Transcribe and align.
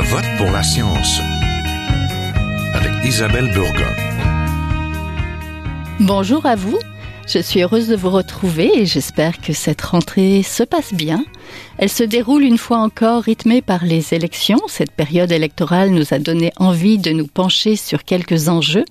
Je 0.00 0.04
vote 0.04 0.24
pour 0.36 0.52
la 0.52 0.62
science 0.62 1.20
avec 2.72 3.04
Isabelle 3.04 3.50
Burgon. 3.52 3.92
Bonjour 5.98 6.46
à 6.46 6.54
vous. 6.54 6.78
Je 7.26 7.40
suis 7.40 7.64
heureuse 7.64 7.88
de 7.88 7.96
vous 7.96 8.10
retrouver 8.10 8.70
et 8.78 8.86
j'espère 8.86 9.40
que 9.40 9.52
cette 9.52 9.82
rentrée 9.82 10.44
se 10.44 10.62
passe 10.62 10.94
bien. 10.94 11.24
Elle 11.78 11.88
se 11.88 12.02
déroule 12.02 12.42
une 12.42 12.58
fois 12.58 12.78
encore 12.78 13.22
rythmée 13.22 13.62
par 13.62 13.84
les 13.84 14.12
élections. 14.12 14.60
Cette 14.66 14.90
période 14.90 15.30
électorale 15.30 15.90
nous 15.90 16.12
a 16.12 16.18
donné 16.18 16.52
envie 16.56 16.98
de 16.98 17.10
nous 17.12 17.26
pencher 17.26 17.76
sur 17.76 18.04
quelques 18.04 18.48
enjeux. 18.48 18.84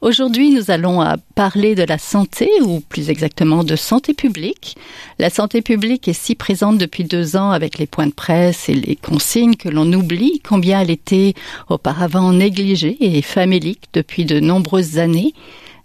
Aujourd'hui, 0.00 0.50
nous 0.50 0.70
allons 0.70 1.04
parler 1.34 1.74
de 1.74 1.82
la 1.82 1.98
santé, 1.98 2.48
ou 2.62 2.80
plus 2.80 3.10
exactement 3.10 3.64
de 3.64 3.76
santé 3.76 4.14
publique. 4.14 4.76
La 5.18 5.28
santé 5.28 5.60
publique 5.60 6.08
est 6.08 6.14
si 6.14 6.34
présente 6.34 6.78
depuis 6.78 7.04
deux 7.04 7.36
ans 7.36 7.50
avec 7.50 7.78
les 7.78 7.86
points 7.86 8.06
de 8.06 8.12
presse 8.12 8.68
et 8.68 8.74
les 8.74 8.96
consignes 8.96 9.56
que 9.56 9.68
l'on 9.68 9.92
oublie 9.92 10.40
combien 10.46 10.80
elle 10.80 10.90
était 10.90 11.34
auparavant 11.68 12.32
négligée 12.32 12.96
et 13.00 13.22
famélique 13.22 13.84
depuis 13.92 14.24
de 14.24 14.40
nombreuses 14.40 14.98
années. 14.98 15.34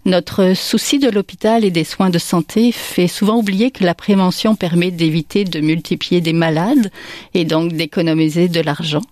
Notre 0.06 0.54
souci 0.54 1.00
de 1.00 1.10
l'hôpital 1.10 1.64
et 1.64 1.72
des 1.72 1.82
soins 1.82 2.10
de 2.10 2.18
santé 2.18 2.70
fait 2.70 3.08
souvent 3.08 3.38
oublier 3.38 3.72
que 3.72 3.82
la 3.82 3.92
prévention 3.92 4.54
permet 4.54 4.92
d'éviter 4.92 5.42
de 5.42 5.58
multiplier 5.58 6.20
des 6.20 6.32
malades 6.32 6.92
et 7.34 7.44
donc 7.44 7.72
d'économiser 7.72 8.46
de 8.48 8.60
l'argent. 8.60 9.02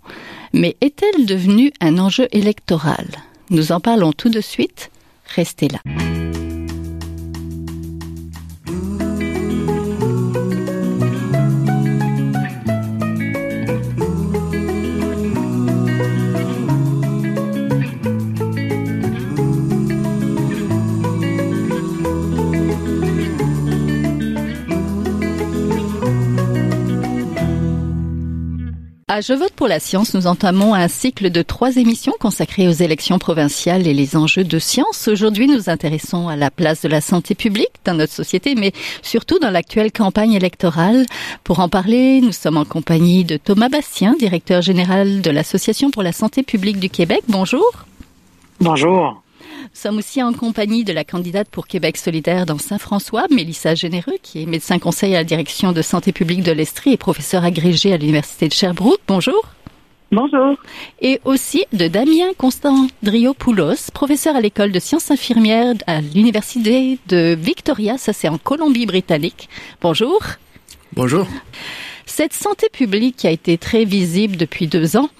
Mais 0.53 0.77
est-elle 0.80 1.27
devenue 1.27 1.73
un 1.80 1.98
enjeu 1.98 2.29
électoral? 2.30 3.09
Nous 3.51 3.73
en 3.73 3.80
parlons 3.80 4.12
tout 4.12 4.30
de 4.30 4.41
suite. 4.41 4.93
Restez 5.34 5.67
là. 5.67 5.80
Je 29.20 29.33
vote 29.33 29.53
pour 29.53 29.69
la 29.69 29.79
science, 29.79 30.15
nous 30.15 30.27
entamons 30.27 30.75
un 30.75 30.89
cycle 30.89 31.31
de 31.31 31.43
trois 31.43 31.77
émissions 31.77 32.15
consacrées 32.19 32.67
aux 32.67 32.73
élections 32.73 33.19
provinciales 33.19 33.87
et 33.87 33.95
les 33.95 34.17
enjeux 34.17 34.43
de 34.43 34.59
science. 34.59 35.09
Aujourd'hui, 35.09 35.47
nous 35.47 35.70
intéressons 35.70 36.29
à 36.29 36.37
la 36.37 36.51
place 36.51 36.83
de 36.83 36.89
la 36.89 37.01
santé 37.01 37.35
publique 37.35 37.70
dans 37.85 37.95
notre 37.95 38.12
société, 38.12 38.55
mais 38.57 38.73
surtout 39.03 39.39
dans 39.39 39.51
l'actuelle 39.51 39.92
campagne 39.92 40.33
électorale. 40.33 41.07
Pour 41.45 41.61
en 41.61 41.69
parler, 41.69 42.20
nous 42.23 42.33
sommes 42.33 42.57
en 42.57 42.65
compagnie 42.65 43.25
de 43.25 43.37
Thomas 43.37 43.69
Bastien, 43.69 44.15
directeur 44.19 44.62
général 44.62 45.23
de 45.23 45.31
l'Association 45.31 45.91
pour 45.91 46.03
la 46.03 46.12
santé 46.12 46.42
publique 46.42 46.81
du 46.81 46.91
Québec. 46.91 47.23
Bonjour. 47.29 47.70
Bonjour. 48.61 49.23
Nous 49.75 49.80
sommes 49.80 49.98
aussi 49.98 50.22
en 50.22 50.33
compagnie 50.33 50.84
de 50.84 50.92
la 50.92 51.03
candidate 51.03 51.48
pour 51.50 51.67
Québec 51.67 51.97
solidaire 51.97 52.47
dans 52.47 52.58
Saint-François, 52.58 53.27
Mélissa 53.28 53.75
Généreux, 53.75 54.19
qui 54.22 54.41
est 54.41 54.47
médecin 54.47 54.78
conseil 54.78 55.17
à 55.17 55.19
la 55.19 55.25
direction 55.25 55.72
de 55.72 55.83
santé 55.83 56.12
publique 56.12 56.44
de 56.44 56.53
l'Estrie 56.53 56.92
et 56.92 56.97
professeur 56.97 57.42
agrégé 57.44 57.92
à 57.92 57.97
l'Université 57.97 58.47
de 58.47 58.52
Sherbrooke. 58.52 59.00
Bonjour. 59.08 59.42
Bonjour. 60.12 60.55
Et 61.00 61.20
aussi 61.25 61.64
de 61.72 61.89
Damien 61.89 62.28
Constandriopoulos, 62.39 63.91
professeur 63.92 64.36
à 64.36 64.41
l'école 64.41 64.70
de 64.70 64.78
sciences 64.78 65.11
infirmières 65.11 65.75
à 65.89 66.00
l'Université 66.00 67.00
de 67.08 67.34
Victoria, 67.34 67.98
ça 67.98 68.12
c'est 68.12 68.28
en 68.28 68.39
Colombie-Britannique. 68.39 69.48
Bonjour. 69.83 70.20
Bonjour. 70.92 71.27
Cette 72.06 72.33
santé 72.33 72.69
publique 72.72 73.17
qui 73.17 73.27
a 73.27 73.33
été 73.33 73.58
très 73.58 73.84
visible 73.84 74.36
depuis 74.36 74.69
deux 74.69 74.97
ans, 74.97 75.11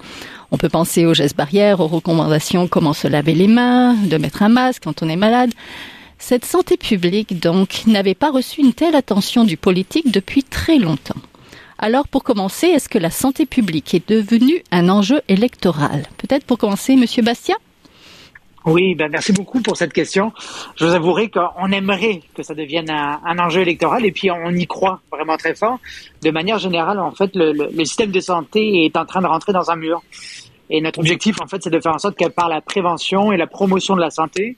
on 0.51 0.57
peut 0.57 0.69
penser 0.69 1.05
aux 1.05 1.13
gestes 1.13 1.35
barrières, 1.35 1.79
aux 1.79 1.87
recommandations 1.87 2.67
comment 2.67 2.93
se 2.93 3.07
laver 3.07 3.33
les 3.33 3.47
mains, 3.47 3.93
de 3.93 4.17
mettre 4.17 4.43
un 4.43 4.49
masque 4.49 4.83
quand 4.83 5.03
on 5.03 5.09
est 5.09 5.15
malade. 5.15 5.51
Cette 6.17 6.45
santé 6.45 6.77
publique, 6.77 7.39
donc, 7.39 7.83
n'avait 7.87 8.15
pas 8.15 8.31
reçu 8.31 8.61
une 8.61 8.73
telle 8.73 8.95
attention 8.95 9.43
du 9.43 9.57
politique 9.57 10.11
depuis 10.11 10.43
très 10.43 10.77
longtemps. 10.77 11.19
Alors, 11.77 12.07
pour 12.07 12.23
commencer, 12.23 12.67
est-ce 12.67 12.87
que 12.87 12.97
la 12.97 13.11
santé 13.11 13.45
publique 13.45 13.93
est 13.93 14.09
devenue 14.09 14.63
un 14.71 14.87
enjeu 14.87 15.21
électoral? 15.27 16.07
Peut-être 16.17 16.45
pour 16.45 16.57
commencer, 16.57 16.95
Monsieur 16.95 17.21
Bastien 17.21 17.55
oui, 18.65 18.95
ben 18.95 19.09
merci 19.11 19.31
beaucoup 19.31 19.61
pour 19.61 19.77
cette 19.77 19.93
question. 19.93 20.33
Je 20.75 20.85
vous 20.85 20.93
avouerai 20.93 21.29
qu'on 21.29 21.71
aimerait 21.71 22.21
que 22.33 22.41
ça 22.41 22.55
devienne 22.55 22.89
un, 22.89 23.37
enjeu 23.37 23.61
électoral 23.61 24.05
et 24.05 24.11
puis 24.11 24.31
on 24.31 24.49
y 24.49 24.65
croit 24.65 25.01
vraiment 25.11 25.37
très 25.37 25.53
fort. 25.53 25.79
De 26.23 26.31
manière 26.31 26.57
générale, 26.57 26.99
en 26.99 27.11
fait, 27.11 27.29
le, 27.35 27.69
système 27.85 28.11
de 28.11 28.19
santé 28.19 28.85
est 28.85 28.97
en 28.97 29.05
train 29.05 29.21
de 29.21 29.27
rentrer 29.27 29.53
dans 29.53 29.69
un 29.69 29.75
mur. 29.75 30.01
Et 30.71 30.81
notre 30.81 30.99
objectif, 30.99 31.39
en 31.41 31.47
fait, 31.47 31.61
c'est 31.61 31.69
de 31.69 31.79
faire 31.79 31.93
en 31.93 31.99
sorte 31.99 32.17
que 32.17 32.27
par 32.27 32.49
la 32.49 32.59
prévention 32.59 33.31
et 33.31 33.37
la 33.37 33.45
promotion 33.45 33.95
de 33.95 34.01
la 34.01 34.09
santé, 34.09 34.57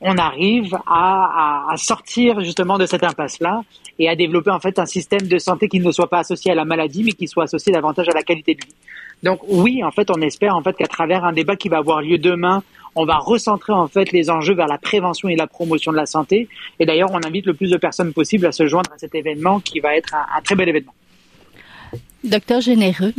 on 0.00 0.18
arrive 0.18 0.74
à, 0.86 1.68
à, 1.68 1.72
à 1.72 1.76
sortir 1.76 2.40
justement 2.40 2.78
de 2.78 2.86
cette 2.86 3.04
impasse-là 3.04 3.62
et 4.00 4.08
à 4.08 4.16
développer 4.16 4.50
en 4.50 4.58
fait 4.58 4.78
un 4.80 4.86
système 4.86 5.22
de 5.22 5.38
santé 5.38 5.68
qui 5.68 5.78
ne 5.78 5.92
soit 5.92 6.10
pas 6.10 6.18
associé 6.18 6.50
à 6.50 6.54
la 6.56 6.64
maladie, 6.64 7.04
mais 7.04 7.12
qui 7.12 7.28
soit 7.28 7.44
associé 7.44 7.72
davantage 7.72 8.08
à 8.08 8.12
la 8.12 8.22
qualité 8.22 8.54
de 8.56 8.66
vie. 8.66 8.74
Donc 9.22 9.40
oui, 9.48 9.82
en 9.84 9.92
fait, 9.92 10.10
on 10.10 10.20
espère 10.20 10.56
en 10.56 10.62
fait 10.62 10.76
qu'à 10.76 10.88
travers 10.88 11.24
un 11.24 11.32
débat 11.32 11.56
qui 11.56 11.68
va 11.68 11.78
avoir 11.78 12.02
lieu 12.02 12.18
demain 12.18 12.62
on 12.96 13.04
va 13.04 13.18
recentrer 13.18 13.72
en 13.72 13.86
fait 13.86 14.10
les 14.10 14.30
enjeux 14.30 14.54
vers 14.54 14.66
la 14.66 14.78
prévention 14.78 15.28
et 15.28 15.36
la 15.36 15.46
promotion 15.46 15.92
de 15.92 15.96
la 15.96 16.06
santé. 16.06 16.48
Et 16.80 16.86
d'ailleurs, 16.86 17.10
on 17.12 17.22
invite 17.24 17.46
le 17.46 17.54
plus 17.54 17.70
de 17.70 17.76
personnes 17.76 18.12
possible 18.12 18.46
à 18.46 18.52
se 18.52 18.66
joindre 18.66 18.90
à 18.92 18.98
cet 18.98 19.14
événement 19.14 19.60
qui 19.60 19.80
va 19.80 19.94
être 19.94 20.14
un, 20.14 20.40
très 20.40 20.56
bel 20.56 20.68
événement. 20.70 20.94
Docteur 22.24 22.62
Généreux, 22.62 23.12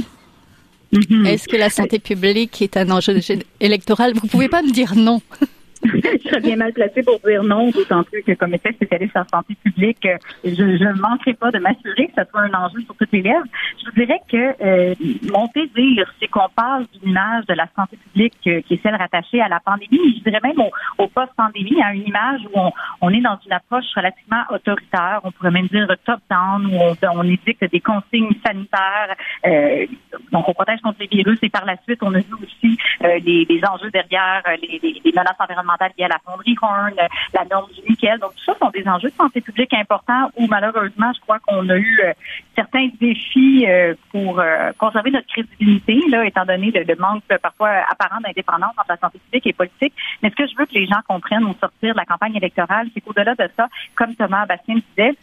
mm-hmm. 0.91 1.27
est-ce 1.27 1.47
que 1.47 1.55
la 1.55 1.69
santé 1.69 1.99
publique 1.99 2.61
est 2.61 2.75
un 2.75 2.89
enjeu 2.89 3.19
électoral? 3.59 4.13
Vous 4.15 4.27
pouvez 4.27 4.49
pas 4.49 4.63
me 4.63 4.71
dire 4.71 4.95
non. 4.95 5.21
je 6.23 6.29
serais 6.29 6.41
bien 6.41 6.55
mal 6.55 6.73
placée 6.73 7.03
pour 7.03 7.19
dire 7.19 7.43
non, 7.43 7.69
d'autant 7.69 8.03
plus 8.03 8.23
que 8.23 8.33
comme 8.33 8.53
étant 8.53 8.71
spécialiste 8.71 9.15
en 9.15 9.25
santé 9.27 9.55
publique, 9.63 10.05
euh, 10.05 10.17
je 10.43 10.63
ne 10.63 10.93
manquerai 10.99 11.33
pas 11.33 11.51
de 11.51 11.59
m'assurer 11.59 12.07
que 12.07 12.13
ce 12.17 12.29
soit 12.29 12.41
un 12.41 12.53
enjeu 12.53 12.81
sur 12.81 12.95
toutes 12.95 13.11
les 13.11 13.21
lèvres. 13.21 13.45
Je 13.79 13.85
vous 13.85 13.95
dirais 13.95 14.19
que 14.29 14.63
euh, 14.63 14.95
mon 15.31 15.47
désir, 15.55 16.11
c'est 16.19 16.27
qu'on 16.27 16.49
passe 16.55 16.89
d'une 16.91 17.11
image 17.11 17.45
de 17.45 17.53
la 17.53 17.67
santé 17.75 17.97
publique 17.97 18.35
euh, 18.47 18.61
qui 18.61 18.75
est 18.75 18.83
celle 18.83 18.95
rattachée 18.95 19.41
à 19.41 19.47
la 19.47 19.59
pandémie, 19.59 20.17
je 20.17 20.23
dirais 20.23 20.41
même 20.43 20.59
au, 20.97 21.07
post-pandémie, 21.07 21.81
à 21.81 21.93
une 21.93 22.07
image 22.07 22.41
où 22.53 22.59
on, 22.59 22.71
on, 23.01 23.09
est 23.09 23.21
dans 23.21 23.37
une 23.45 23.53
approche 23.53 23.85
relativement 23.95 24.43
autoritaire, 24.49 25.21
on 25.23 25.31
pourrait 25.31 25.51
même 25.51 25.67
dire 25.67 25.87
top-down, 26.05 26.65
où 26.65 26.75
on, 26.75 26.95
on 27.13 27.23
édicte 27.23 27.63
des 27.71 27.79
consignes 27.79 28.35
sanitaires, 28.45 29.15
euh, 29.45 29.85
donc 30.31 30.47
on 30.47 30.53
protège 30.53 30.81
contre 30.81 30.99
les 30.99 31.07
virus 31.07 31.39
et 31.41 31.49
par 31.49 31.65
la 31.65 31.77
suite, 31.83 31.99
on 32.01 32.13
a 32.13 32.19
vu 32.19 32.33
aussi 32.33 32.77
les, 33.01 33.45
les, 33.45 33.61
enjeux 33.65 33.91
derrière 33.91 34.41
les, 34.61 34.79
les, 34.81 35.01
les 35.03 35.11
menaces 35.11 35.35
environnementales 35.39 35.91
liées 35.97 36.05
à 36.05 36.09
la 36.09 36.19
fonderie 36.25 36.55
Horn, 36.61 36.93
la 37.33 37.45
norme 37.45 37.71
du 37.71 37.89
nickel. 37.89 38.19
Donc, 38.19 38.35
tout 38.35 38.43
ça 38.45 38.57
sont 38.59 38.69
des 38.69 38.87
enjeux 38.87 39.09
de 39.09 39.15
santé 39.15 39.41
publique 39.41 39.73
importants 39.73 40.31
où, 40.35 40.47
malheureusement, 40.47 41.11
je 41.13 41.21
crois 41.21 41.39
qu'on 41.39 41.67
a 41.69 41.77
eu 41.77 41.99
euh, 42.03 42.13
certains 42.55 42.89
défis 42.99 43.65
euh, 43.67 43.93
pour 44.11 44.39
euh, 44.39 44.71
conserver 44.77 45.11
notre 45.11 45.27
crédibilité, 45.27 45.99
là, 46.09 46.25
étant 46.25 46.45
donné 46.45 46.71
le, 46.71 46.95
manque 46.95 47.23
parfois 47.41 47.69
apparent 47.89 48.19
d'indépendance 48.21 48.73
entre 48.77 48.89
la 48.89 48.97
santé 48.97 49.19
publique 49.19 49.47
et 49.47 49.53
politique. 49.53 49.93
Mais 50.21 50.29
ce 50.29 50.35
que 50.35 50.47
je 50.47 50.55
veux 50.57 50.65
que 50.65 50.73
les 50.73 50.87
gens 50.87 50.99
comprennent 51.07 51.45
au 51.45 51.53
sortir 51.53 51.93
de 51.93 51.97
la 51.97 52.05
campagne 52.05 52.35
électorale, 52.35 52.87
c'est 52.93 53.01
qu'au-delà 53.01 53.35
de 53.35 53.49
ça, 53.55 53.67
comme 53.95 54.15
Thomas 54.15 54.45
Bastien 54.45 54.75
disait, 54.75 55.15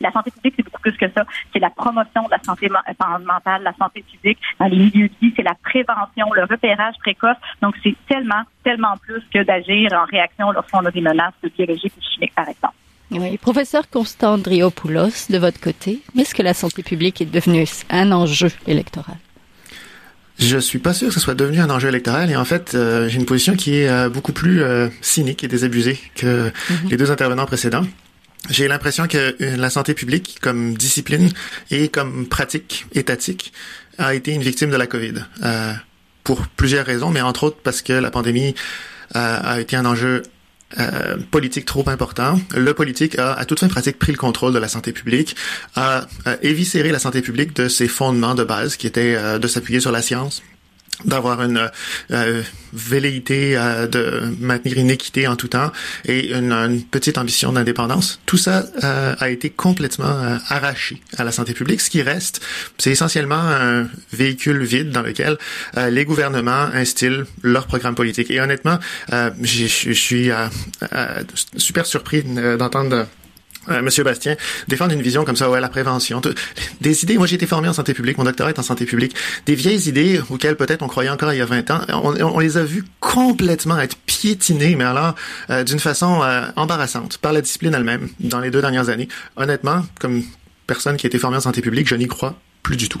la 0.00 0.12
santé 0.12 0.30
publique, 0.30 0.54
c'est 0.56 0.64
beaucoup 0.64 0.80
plus 0.80 0.96
que 0.96 1.06
ça. 1.14 1.24
C'est 1.52 1.58
la 1.58 1.70
promotion 1.70 2.22
de 2.24 2.30
la 2.30 2.42
santé 2.42 2.70
euh, 2.70 3.18
mentale, 3.24 3.62
la 3.62 3.74
santé 3.74 4.04
physique 4.08 4.38
dans 4.58 4.66
les 4.66 4.76
milieux 4.76 5.08
de 5.08 5.14
vie, 5.20 5.32
c'est 5.36 5.42
la 5.42 5.54
prévention, 5.62 6.32
le 6.34 6.44
repérage 6.44 6.94
précoce. 7.00 7.36
Donc, 7.62 7.74
c'est 7.82 7.94
tellement, 8.08 8.42
tellement 8.64 8.96
plus 8.98 9.22
que 9.32 9.42
d'agir 9.42 9.92
en 9.92 10.04
réaction 10.04 10.52
lorsqu'on 10.52 10.84
a 10.84 10.90
des 10.90 11.00
menaces 11.00 11.34
biologiques 11.56 11.94
ou 11.96 12.00
chimiques, 12.14 12.34
par 12.34 12.48
exemple. 12.48 12.74
Oui. 13.10 13.38
Professeur 13.38 13.88
Constant 13.88 14.36
Driopoulos, 14.36 15.30
de 15.30 15.38
votre 15.38 15.60
côté, 15.60 16.00
est-ce 16.18 16.34
que 16.34 16.42
la 16.42 16.52
santé 16.52 16.82
publique 16.82 17.22
est 17.22 17.26
devenue 17.26 17.64
un 17.88 18.12
enjeu 18.12 18.50
électoral? 18.66 19.16
Je 20.38 20.58
suis 20.58 20.78
pas 20.78 20.92
sûr 20.92 21.08
que 21.08 21.14
ce 21.14 21.18
soit 21.18 21.34
devenu 21.34 21.58
un 21.58 21.70
enjeu 21.70 21.88
électoral 21.88 22.30
et 22.30 22.36
en 22.36 22.44
fait, 22.44 22.74
euh, 22.74 23.08
j'ai 23.08 23.18
une 23.18 23.26
position 23.26 23.56
qui 23.56 23.78
est 23.78 23.88
euh, 23.88 24.08
beaucoup 24.08 24.32
plus 24.32 24.62
cynique 25.00 25.42
et 25.42 25.48
désabusée 25.48 25.98
que 26.14 26.50
mm-hmm. 26.50 26.90
les 26.90 26.96
deux 26.96 27.10
intervenants 27.10 27.46
précédents. 27.46 27.82
J'ai 28.50 28.68
l'impression 28.68 29.06
que 29.06 29.36
la 29.40 29.70
santé 29.70 29.94
publique, 29.94 30.38
comme 30.40 30.76
discipline 30.76 31.30
et 31.70 31.88
comme 31.88 32.26
pratique 32.26 32.86
étatique, 32.94 33.52
a 33.98 34.14
été 34.14 34.32
une 34.32 34.42
victime 34.42 34.70
de 34.70 34.76
la 34.76 34.86
COVID. 34.86 35.14
Euh, 35.44 35.72
pour 36.28 36.46
plusieurs 36.46 36.84
raisons, 36.84 37.08
mais 37.08 37.22
entre 37.22 37.44
autres 37.44 37.56
parce 37.62 37.80
que 37.80 37.94
la 37.94 38.10
pandémie 38.10 38.54
euh, 39.16 39.38
a 39.42 39.60
été 39.60 39.76
un 39.76 39.86
enjeu 39.86 40.22
euh, 40.78 41.16
politique 41.30 41.64
trop 41.64 41.88
important. 41.88 42.38
Le 42.54 42.74
politique 42.74 43.18
a, 43.18 43.32
à 43.32 43.46
toute 43.46 43.60
fin 43.60 43.68
pratique, 43.68 43.98
pris 43.98 44.12
le 44.12 44.18
contrôle 44.18 44.52
de 44.52 44.58
la 44.58 44.68
santé 44.68 44.92
publique, 44.92 45.34
a, 45.74 46.06
a 46.26 46.34
éviscéré 46.42 46.92
la 46.92 46.98
santé 46.98 47.22
publique 47.22 47.56
de 47.56 47.68
ses 47.68 47.88
fondements 47.88 48.34
de 48.34 48.44
base, 48.44 48.76
qui 48.76 48.86
étaient 48.86 49.14
euh, 49.16 49.38
de 49.38 49.48
s'appuyer 49.48 49.80
sur 49.80 49.90
la 49.90 50.02
science, 50.02 50.42
d'avoir 51.04 51.42
une 51.42 51.70
euh, 52.10 52.42
velléité 52.72 53.56
euh, 53.56 53.86
de 53.86 54.34
maintenir 54.40 54.78
une 54.78 54.90
équité 54.90 55.28
en 55.28 55.36
tout 55.36 55.48
temps 55.48 55.70
et 56.04 56.32
une, 56.32 56.52
une 56.52 56.82
petite 56.82 57.18
ambition 57.18 57.52
d'indépendance. 57.52 58.20
Tout 58.26 58.36
ça 58.36 58.64
euh, 58.82 59.14
a 59.18 59.30
été 59.30 59.50
complètement 59.50 60.06
euh, 60.06 60.36
arraché 60.48 61.00
à 61.16 61.24
la 61.24 61.32
santé 61.32 61.54
publique. 61.54 61.80
Ce 61.80 61.90
qui 61.90 62.02
reste, 62.02 62.40
c'est 62.78 62.90
essentiellement 62.90 63.36
un 63.36 63.88
véhicule 64.12 64.62
vide 64.64 64.90
dans 64.90 65.02
lequel 65.02 65.38
euh, 65.76 65.90
les 65.90 66.04
gouvernements 66.04 66.68
instillent 66.74 67.24
leur 67.42 67.66
programme 67.66 67.94
politique. 67.94 68.30
Et 68.30 68.40
honnêtement, 68.40 68.78
je 69.10 69.66
suis 69.94 70.30
super 71.56 71.86
surpris 71.86 72.22
d'entendre 72.22 73.06
euh, 73.70 73.82
Monsieur 73.82 74.04
Bastien, 74.04 74.36
défendre 74.68 74.92
une 74.92 75.02
vision 75.02 75.24
comme 75.24 75.36
ça, 75.36 75.50
ouais, 75.50 75.60
la 75.60 75.68
prévention, 75.68 76.20
des 76.80 77.02
idées. 77.02 77.18
Moi, 77.18 77.26
j'ai 77.26 77.36
été 77.36 77.46
formé 77.46 77.68
en 77.68 77.72
santé 77.72 77.94
publique, 77.94 78.18
mon 78.18 78.24
doctorat 78.24 78.50
est 78.50 78.58
en 78.58 78.62
santé 78.62 78.84
publique. 78.84 79.14
Des 79.46 79.54
vieilles 79.54 79.88
idées 79.88 80.20
auxquelles 80.30 80.56
peut-être 80.56 80.82
on 80.82 80.88
croyait 80.88 81.10
encore 81.10 81.32
il 81.32 81.38
y 81.38 81.42
a 81.42 81.46
20 81.46 81.70
ans, 81.70 81.80
on, 81.88 82.38
les 82.38 82.56
a 82.56 82.64
vues 82.64 82.84
complètement 83.00 83.78
être 83.78 83.96
piétinées, 84.06 84.76
mais 84.76 84.84
alors 84.84 85.14
euh, 85.50 85.64
d'une 85.64 85.80
façon 85.80 86.22
euh, 86.22 86.46
embarrassante 86.56 87.18
par 87.18 87.32
la 87.32 87.40
discipline 87.40 87.74
elle-même 87.74 88.08
dans 88.20 88.40
les 88.40 88.50
deux 88.50 88.60
dernières 88.60 88.88
années. 88.88 89.08
Honnêtement, 89.36 89.82
comme 90.00 90.22
personne 90.66 90.96
qui 90.96 91.06
a 91.06 91.08
été 91.08 91.18
formée 91.18 91.36
en 91.36 91.40
santé 91.40 91.60
publique, 91.60 91.88
je 91.88 91.94
n'y 91.94 92.06
crois 92.06 92.34
plus 92.62 92.76
du 92.76 92.88
tout. 92.88 93.00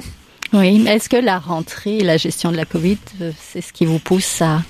Oui, 0.54 0.86
est-ce 0.88 1.08
que 1.10 1.16
la 1.16 1.38
rentrée, 1.38 2.00
la 2.00 2.16
gestion 2.16 2.50
de 2.50 2.56
la 2.56 2.64
COVID, 2.64 2.98
c'est 3.38 3.60
ce 3.60 3.72
qui 3.72 3.84
vous 3.84 3.98
pousse 3.98 4.40
à 4.40 4.62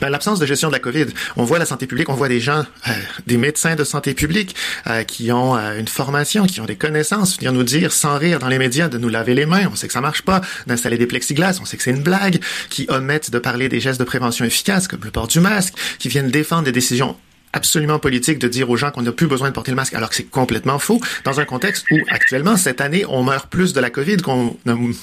ben, 0.00 0.08
l'absence 0.08 0.38
de 0.38 0.46
gestion 0.46 0.68
de 0.68 0.72
la 0.72 0.78
COVID. 0.78 1.06
On 1.36 1.44
voit 1.44 1.58
la 1.58 1.66
santé 1.66 1.86
publique, 1.86 2.08
on 2.08 2.14
voit 2.14 2.28
des 2.28 2.40
gens, 2.40 2.64
euh, 2.88 2.92
des 3.26 3.36
médecins 3.36 3.74
de 3.74 3.84
santé 3.84 4.14
publique 4.14 4.54
euh, 4.86 5.04
qui 5.04 5.32
ont 5.32 5.56
euh, 5.56 5.78
une 5.78 5.88
formation, 5.88 6.46
qui 6.46 6.60
ont 6.60 6.66
des 6.66 6.76
connaissances, 6.76 7.36
venir 7.36 7.52
nous 7.52 7.62
dire 7.62 7.92
sans 7.92 8.18
rire 8.18 8.38
dans 8.38 8.48
les 8.48 8.58
médias 8.58 8.88
de 8.88 8.98
nous 8.98 9.08
laver 9.08 9.34
les 9.34 9.46
mains. 9.46 9.68
On 9.70 9.76
sait 9.76 9.86
que 9.86 9.92
ça 9.92 10.00
marche 10.00 10.22
pas, 10.22 10.40
d'installer 10.66 10.98
des 10.98 11.06
plexiglas, 11.06 11.58
on 11.60 11.64
sait 11.64 11.76
que 11.76 11.82
c'est 11.82 11.90
une 11.90 12.02
blague, 12.02 12.40
qui 12.70 12.86
omettent 12.88 13.30
de 13.30 13.38
parler 13.38 13.68
des 13.68 13.80
gestes 13.80 14.00
de 14.00 14.04
prévention 14.04 14.44
efficaces 14.44 14.88
comme 14.88 15.00
le 15.04 15.10
port 15.10 15.28
du 15.28 15.40
masque, 15.40 15.74
qui 15.98 16.08
viennent 16.08 16.30
défendre 16.30 16.64
des 16.64 16.72
décisions 16.72 17.16
absolument 17.52 17.98
politique 17.98 18.38
de 18.38 18.48
dire 18.48 18.68
aux 18.68 18.76
gens 18.76 18.90
qu'on 18.90 19.02
n'a 19.02 19.12
plus 19.12 19.26
besoin 19.26 19.48
de 19.48 19.54
porter 19.54 19.70
le 19.70 19.76
masque, 19.76 19.94
alors 19.94 20.10
que 20.10 20.14
c'est 20.14 20.30
complètement 20.30 20.78
faux, 20.78 21.00
dans 21.24 21.40
un 21.40 21.44
contexte 21.44 21.86
où 21.90 21.96
actuellement, 22.08 22.56
cette 22.56 22.80
année, 22.80 23.04
on 23.08 23.22
meurt 23.22 23.48
plus 23.48 23.72
de 23.72 23.80
la 23.80 23.90
COVID 23.90 24.18
qu'on 24.18 24.56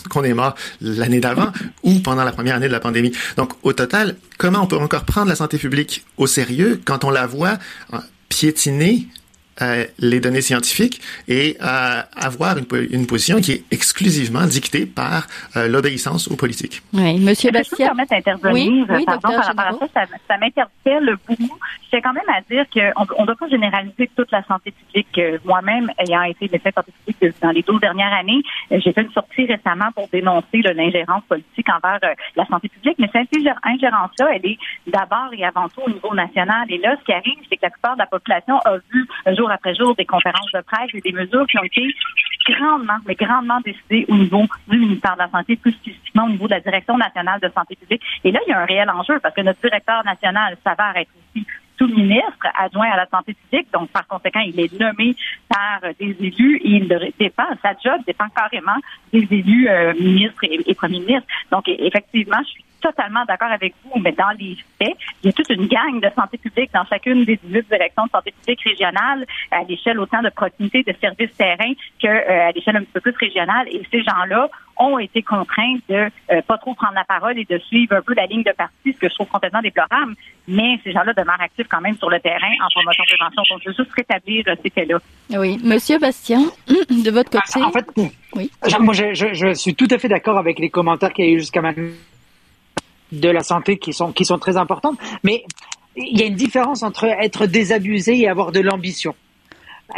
qu'on 0.10 0.24
est 0.24 0.34
mort 0.34 0.56
l'année 0.82 1.20
d'avant 1.20 1.52
ou 1.84 2.00
pendant 2.00 2.24
la 2.24 2.32
première 2.32 2.56
année 2.56 2.68
de 2.68 2.74
la 2.74 2.80
pandémie. 2.80 3.12
Donc, 3.38 3.54
au 3.64 3.74
total, 3.74 4.16
comment 4.38 4.62
on 4.62 4.68
peut 4.68 4.78
encore 4.78 5.06
prendre 5.06 5.28
la 5.28 5.36
santé 5.36 5.58
publique 5.58 6.06
au 6.18 6.28
sérieux 6.28 6.82
quand 6.86 7.04
on 7.04 7.10
la 7.10 7.26
voit 7.28 7.58
piétiner 8.30 9.08
euh, 9.62 9.86
les 10.00 10.20
données 10.20 10.42
scientifiques 10.42 11.00
et 11.28 11.58
euh, 11.62 12.02
avoir 12.16 12.58
une, 12.58 12.66
une, 12.90 13.06
position 13.06 13.40
qui 13.40 13.52
est 13.52 13.64
exclusivement 13.70 14.48
dictée 14.48 14.88
par 14.88 15.28
euh, 15.56 15.68
l'obéissance 15.68 16.28
aux 16.28 16.36
politiques. 16.36 16.82
Oui, 16.92 17.20
Monsieur 17.20 17.52
Bastien. 17.52 17.92
Je 17.94 18.02
me 18.02 18.08
d'intervenir, 18.08 18.86
oui, 18.90 19.06
pardon, 19.06 19.30
par 19.30 19.46
rapport 19.46 19.84
à 19.84 19.88
ça, 19.88 19.88
ça, 19.94 20.18
ça 20.28 20.38
m'interpelle 20.38 21.16
beaucoup. 21.28 21.60
C'est 21.92 22.02
quand 22.02 22.14
même 22.14 22.24
à 22.30 22.42
dire 22.50 22.66
qu'on 22.74 23.22
ne 23.22 23.26
doit 23.28 23.36
pas 23.36 23.48
généraliser 23.48 24.10
toute 24.16 24.32
la 24.32 24.44
santé 24.46 24.72
publique. 24.72 25.22
Moi-même, 25.46 25.92
ayant 26.00 26.24
été 26.24 26.50
médecin 26.52 26.72
santé 26.76 26.92
publique 27.06 27.36
dans 27.40 27.52
les 27.52 27.62
12 27.62 27.80
dernières 27.80 28.14
années, 28.14 28.42
j'ai 28.72 28.92
fait 28.92 29.04
une 29.04 29.12
sortie 29.12 29.46
récemment 29.46 29.92
pour 29.94 30.08
dénoncer 30.08 30.64
l'ingérence 30.64 31.24
politique 31.30 31.68
envers 31.70 32.00
la 32.36 32.46
santé 32.48 32.70
publique, 32.70 32.96
mais 32.98 33.10
cette 33.14 33.30
ingérence-là, 33.64 34.30
elle 34.34 34.46
est 34.46 34.58
d'abord 34.88 35.30
et 35.34 35.46
avant 35.46 35.70
tout 35.70 35.82
au 35.86 35.92
niveau 35.92 36.16
national. 36.16 36.66
Et 36.70 36.80
là, 36.80 36.96
ce 37.00 37.06
qui 37.06 37.14
arrive, 37.14 37.38
c'est 37.50 37.58
que 37.58 37.64
la 37.64 37.70
plupart 37.70 37.94
de 37.94 38.00
la 38.00 38.08
population 38.08 38.58
a 38.66 38.78
vu 38.92 39.08
jour 39.43 39.43
après 39.52 39.76
jour 39.76 39.96
des 39.96 40.06
conférences 40.06 40.52
de 40.54 40.62
presse 40.62 40.90
et 40.94 41.02
des 41.02 41.12
mesures 41.12 41.46
qui 41.48 41.58
ont 41.58 41.64
été 41.64 41.88
grandement, 42.46 42.98
mais 43.08 43.16
grandement 43.16 43.60
décidées 43.62 44.06
au 44.10 44.16
niveau 44.16 44.44
du 44.68 44.78
ministère 44.78 45.14
de 45.14 45.20
la 45.20 45.30
Santé, 45.30 45.56
plus 45.56 45.72
spécifiquement 45.72 46.26
au 46.26 46.30
niveau 46.30 46.48
de 46.48 46.54
la 46.54 46.60
Direction 46.60 46.98
nationale 46.98 47.40
de 47.40 47.50
santé 47.56 47.76
publique. 47.76 48.02
Et 48.24 48.32
là, 48.32 48.40
il 48.46 48.52
y 48.52 48.54
a 48.54 48.60
un 48.60 48.66
réel 48.66 48.90
enjeu 48.90 49.20
parce 49.20 49.34
que 49.34 49.42
notre 49.42 49.62
directeur 49.62 50.04
national 50.04 50.58
s'avère 50.64 50.94
être 50.98 51.12
aussi 51.18 51.46
sous-ministre 51.78 52.48
adjoint 52.58 52.92
à 52.92 52.98
la 52.98 53.08
santé 53.08 53.34
publique, 53.34 53.68
donc 53.74 53.90
par 53.90 54.06
conséquent, 54.08 54.42
il 54.42 54.60
est 54.60 54.80
nommé 54.80 55.16
par 55.50 55.80
des 56.00 56.16
élus 56.20 56.58
et 56.58 56.70
il 56.70 57.12
dépend, 57.20 57.48
sa 57.62 57.74
job 57.84 58.02
dépend 58.06 58.28
carrément 58.30 58.78
des 59.12 59.28
élus 59.32 59.68
euh, 59.68 59.94
ministres 59.94 60.44
et, 60.44 60.60
et 60.68 60.76
premiers 60.76 61.00
ministres. 61.00 61.28
Donc, 61.52 61.68
effectivement, 61.68 62.38
je 62.44 62.50
suis 62.50 62.66
totalement 62.84 63.24
d'accord 63.26 63.52
avec 63.52 63.74
vous, 63.84 64.00
mais 64.00 64.12
dans 64.12 64.32
les 64.38 64.58
faits, 64.78 64.96
il 65.24 65.28
y 65.28 65.30
a 65.30 65.32
toute 65.32 65.50
une 65.50 65.68
gang 65.68 66.02
de 66.02 66.10
santé 66.16 66.38
publique 66.38 66.70
dans 66.74 66.86
chacune 66.86 67.24
des 67.24 67.40
18 67.42 67.68
directions 67.70 68.06
de 68.06 68.12
santé 68.12 68.32
publique 68.32 68.62
régionale, 68.62 69.26
à 69.52 69.64
l'échelle 69.64 70.00
autant 70.00 70.22
de 70.22 70.30
proximité, 70.30 70.84
de 70.84 70.94
services 71.00 71.34
terrain 71.38 71.74
qu'à 72.00 72.10
euh, 72.10 72.52
l'échelle 72.54 72.76
un 72.76 72.82
petit 72.82 72.92
peu 72.94 73.00
plus 73.00 73.16
régionale. 73.18 73.68
Et 73.70 73.82
ces 73.90 74.04
gens-là 74.04 74.50
ont 74.78 75.00
été 75.00 75.22
contraints 75.22 75.78
de 75.88 76.10
euh, 76.32 76.42
pas 76.46 76.58
trop 76.58 76.74
prendre 76.74 76.96
la 76.96 77.06
parole 77.06 77.40
et 77.40 77.46
de 77.46 77.58
suivre 77.60 77.96
un 77.96 78.02
peu 78.02 78.14
la 78.16 78.26
ligne 78.26 78.44
de 78.44 78.52
parti, 78.52 78.92
ce 78.94 78.98
que 79.00 79.08
je 79.08 79.16
trouve 79.16 79.28
complètement 79.28 79.62
déplorable. 79.62 80.16
Mais 80.48 80.78
ces 80.84 80.92
gens-là 80.92 81.14
demeurent 81.14 81.42
actifs 81.42 81.68
quand 81.70 81.82
même 81.82 81.96
sur 81.98 82.10
le 82.10 82.20
terrain 82.20 82.52
en 82.62 82.68
promotion 82.74 83.04
de 83.10 83.16
prévention. 83.16 83.44
Donc, 83.50 83.62
je 83.64 83.70
veux 83.70 83.76
juste 83.76 83.96
rétablir 83.96 84.44
euh, 84.48 84.56
ces 84.62 84.70
faits-là. 84.70 84.98
Oui. 85.40 85.58
Monsieur 85.64 86.00
Bastien, 86.00 86.42
de 86.68 87.12
votre 87.12 87.30
côté. 87.30 87.64
En 87.64 87.72
fait, 87.72 87.86
oui. 88.36 88.52
moi, 88.80 88.94
je, 88.94 89.14
je, 89.14 89.34
je 89.34 89.54
suis 89.54 89.76
tout 89.76 89.88
à 89.90 89.98
fait 89.98 90.10
d'accord 90.10 90.38
avec 90.38 90.60
les 90.60 90.70
commentaires 90.70 91.14
qu'il 91.14 91.26
y 91.26 91.30
a 91.30 91.32
eu 91.32 91.40
jusqu'à 91.40 91.62
maintenant 91.62 91.88
de 93.20 93.30
la 93.30 93.44
santé 93.44 93.78
qui 93.78 93.94
sont, 93.94 94.12
qui 94.12 94.26
sont 94.26 94.40
très 94.40 94.58
importantes. 94.58 94.98
Mais 95.24 95.44
il 95.96 96.20
y 96.20 96.24
a 96.24 96.26
une 96.26 96.36
différence 96.36 96.84
entre 96.84 97.06
être 97.06 97.46
désabusé 97.46 98.18
et 98.20 98.28
avoir 98.28 98.52
de 98.52 98.60
l'ambition. 98.60 99.16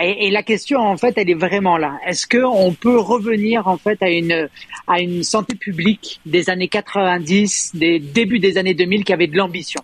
Et, 0.02 0.30
la 0.30 0.44
question, 0.44 0.80
en 0.80 0.98
fait, 0.98 1.14
elle 1.18 1.30
est 1.30 1.36
vraiment 1.36 1.78
là. 1.78 2.00
Est-ce 2.06 2.28
qu'on 2.28 2.74
peut 2.74 3.00
revenir, 3.00 3.68
en 3.68 3.78
fait, 3.78 4.02
à 4.02 4.10
une, 4.10 4.50
à 4.88 5.00
une 5.00 5.24
santé 5.24 5.56
publique 5.56 6.20
des 6.26 6.50
années 6.50 6.68
90, 6.68 7.72
des 7.76 8.00
débuts 8.00 8.40
des 8.40 8.58
années 8.58 8.74
2000 8.74 9.06
qui 9.06 9.14
avait 9.14 9.28
de 9.28 9.38
l'ambition? 9.38 9.82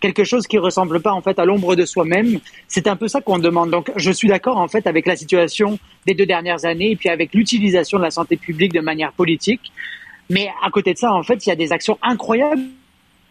quelque 0.00 0.24
chose 0.24 0.46
qui 0.46 0.58
ressemble 0.58 1.00
pas 1.00 1.12
en 1.12 1.22
fait 1.22 1.38
à 1.38 1.44
l'ombre 1.44 1.74
de 1.74 1.84
soi-même. 1.84 2.38
C'est 2.68 2.86
un 2.86 2.96
peu 2.96 3.08
ça 3.08 3.20
qu'on 3.20 3.38
demande. 3.38 3.70
Donc, 3.70 3.90
je 3.96 4.10
suis 4.10 4.28
d'accord 4.28 4.58
en 4.58 4.68
fait 4.68 4.86
avec 4.86 5.06
la 5.06 5.16
situation 5.16 5.78
des 6.06 6.14
deux 6.14 6.26
dernières 6.26 6.64
années 6.64 6.92
et 6.92 6.96
puis 6.96 7.08
avec 7.08 7.34
l'utilisation 7.34 7.98
de 7.98 8.02
la 8.02 8.10
santé 8.10 8.36
publique 8.36 8.72
de 8.72 8.80
manière 8.80 9.12
politique. 9.12 9.72
Mais 10.30 10.48
à 10.62 10.70
côté 10.70 10.92
de 10.92 10.98
ça, 10.98 11.12
en 11.12 11.22
fait, 11.22 11.46
il 11.46 11.48
y 11.48 11.52
a 11.52 11.56
des 11.56 11.72
actions 11.72 11.98
incroyables 12.02 12.62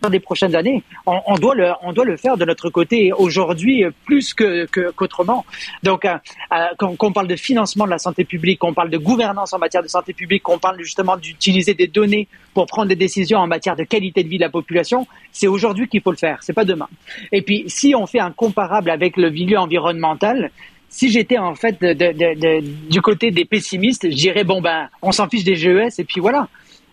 dans 0.01 0.09
les 0.09 0.19
prochaines 0.19 0.55
années. 0.55 0.83
On, 1.05 1.19
on, 1.25 1.35
doit 1.35 1.55
le, 1.55 1.71
on 1.81 1.93
doit 1.93 2.05
le 2.05 2.17
faire 2.17 2.37
de 2.37 2.45
notre 2.45 2.69
côté 2.69 3.11
aujourd'hui 3.13 3.83
plus 4.05 4.33
que, 4.33 4.65
qu'autrement. 4.91 5.45
Donc, 5.83 6.05
euh, 6.05 6.15
euh, 6.53 6.65
quand, 6.77 6.95
on 6.99 7.11
parle 7.11 7.27
de 7.27 7.35
financement 7.35 7.85
de 7.85 7.89
la 7.89 7.97
santé 7.97 8.23
publique, 8.23 8.59
qu'on 8.59 8.73
parle 8.73 8.89
de 8.89 8.97
gouvernance 8.97 9.53
en 9.53 9.59
matière 9.59 9.83
de 9.83 9.87
santé 9.87 10.13
publique, 10.13 10.43
qu'on 10.43 10.59
parle 10.59 10.77
justement 10.81 11.17
d'utiliser 11.17 11.73
des 11.73 11.87
données 11.87 12.27
pour 12.53 12.65
prendre 12.67 12.89
des 12.89 12.95
décisions 12.95 13.39
en 13.39 13.47
matière 13.47 13.75
de 13.75 13.83
qualité 13.83 14.23
de 14.23 14.29
vie 14.29 14.37
de 14.37 14.43
la 14.43 14.49
population, 14.49 15.07
c'est 15.31 15.47
aujourd'hui 15.47 15.87
qu'il 15.87 16.01
faut 16.01 16.11
le 16.11 16.17
faire, 16.17 16.39
c'est 16.41 16.53
pas 16.53 16.65
demain. 16.65 16.87
Et 17.31 17.41
puis, 17.41 17.63
si 17.67 17.95
on 17.95 18.05
fait 18.05 18.19
un 18.19 18.31
comparable 18.31 18.89
avec 18.89 19.17
le 19.17 19.29
milieu 19.29 19.57
environnemental, 19.57 20.51
si 20.89 21.09
j'étais 21.09 21.37
en 21.37 21.55
fait 21.55 21.81
de, 21.81 21.93
de, 21.93 22.13
de, 22.13 22.89
du 22.89 23.01
côté 23.01 23.31
des 23.31 23.43
pessimistes, 23.43 24.09
je 24.09 24.15
dirais 24.15 24.45
bon 24.45 24.61
ben 24.61 24.87
on 25.01 25.11
s'en 25.11 25.27
fiche 25.27 25.43
des 25.43 25.55
GES 25.55 25.99
et 25.99 26.05
puis 26.05 26.21
voilà. 26.21 26.47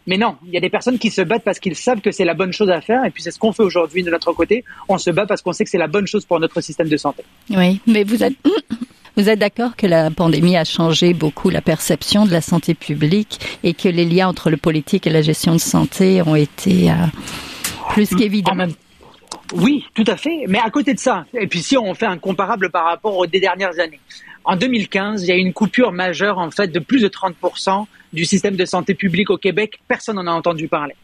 Mais 0.06 0.18
non, 0.18 0.37
il 0.47 0.52
y 0.52 0.56
a 0.56 0.61
des 0.61 0.71
personnes 0.71 0.99
qui 0.99 1.11
se 1.11 1.23
battent 1.23 1.44
parce 1.44 1.61
qu'ils 1.61 1.76
savent 1.76 2.00
que 2.00 2.11
c'est 2.11 2.25
la 2.25 2.35
bonne 2.35 2.52
chose 2.52 2.71
à 2.71 2.80
faire, 2.80 3.04
et 3.04 3.11
puis 3.11 3.23
c'est 3.23 3.30
ce 3.30 3.38
qu'on 3.38 3.52
fait 3.52 3.62
aujourd'hui 3.62 4.02
de 4.02 4.11
notre 4.11 4.32
côté. 4.32 4.64
On 4.88 4.99
se 4.99 5.11
bat 5.11 5.26
parce 5.26 5.42
qu'on 5.42 5.52
sait 5.52 5.64
que 5.64 5.71
c'est 5.71 5.78
la 5.78 5.87
bonne 5.87 6.06
chose 6.06 6.25
pour 6.25 6.40
notre 6.40 6.61
système 6.61 6.88
de 6.88 6.97
santé. 6.97 7.23
Oui, 7.50 7.80
mais 7.87 8.04
vous 8.04 8.23
êtes 8.25 8.35
vous 9.16 9.28
êtes 9.28 9.38
d'accord 9.38 9.76
que 9.76 9.87
la 9.87 10.11
pandémie 10.11 10.56
a 10.56 10.64
changé 10.64 11.14
beaucoup 11.14 11.50
la 11.50 11.61
perception 11.61 12.26
de 12.26 12.32
la 12.32 12.40
santé 12.40 12.75
publique 12.75 13.38
et 13.62 13.75
que 13.75 13.88
les 13.88 14.04
liens 14.04 14.28
entre 14.28 14.50
le 14.50 14.56
politique 14.56 15.06
et 15.06 15.11
la 15.11 15.23
gestion 15.23 15.52
de 15.52 15.61
santé 15.61 16.23
ont 16.23 16.37
été 16.37 16.90
euh, 16.90 16.94
plus 17.90 18.09
qu'évidents? 18.09 18.56
Oui, 19.54 19.85
tout 19.94 20.04
à 20.06 20.16
fait. 20.16 20.44
Mais 20.49 20.59
à 20.59 20.71
côté 20.71 20.94
de 20.94 20.99
ça, 20.99 21.26
et 21.35 21.47
puis 21.47 21.61
si 21.61 21.76
on 21.76 21.94
fait 21.94 22.06
un 22.06 22.18
comparable 22.18 22.71
par 22.71 22.85
rapport 22.85 23.16
aux 23.16 23.26
dernières 23.26 23.78
années, 23.78 24.00
en 24.44 24.56
2015, 24.56 25.23
il 25.23 25.28
y 25.28 25.32
a 25.32 25.37
eu 25.37 25.40
une 25.40 25.52
coupure 25.52 25.92
majeure 25.92 26.38
en 26.38 26.50
fait 26.50 26.68
de 26.68 26.78
plus 26.78 27.00
de 27.00 27.09
30 27.09 27.35
du 28.12 28.25
système 28.25 28.56
de 28.56 28.64
santé 28.64 28.94
publique 28.94 29.30
au 29.30 29.38
Québec, 29.38 29.80
personne 29.88 30.16
n'en 30.16 30.26
a 30.26 30.32
entendu 30.32 30.68
parler. 30.68 30.94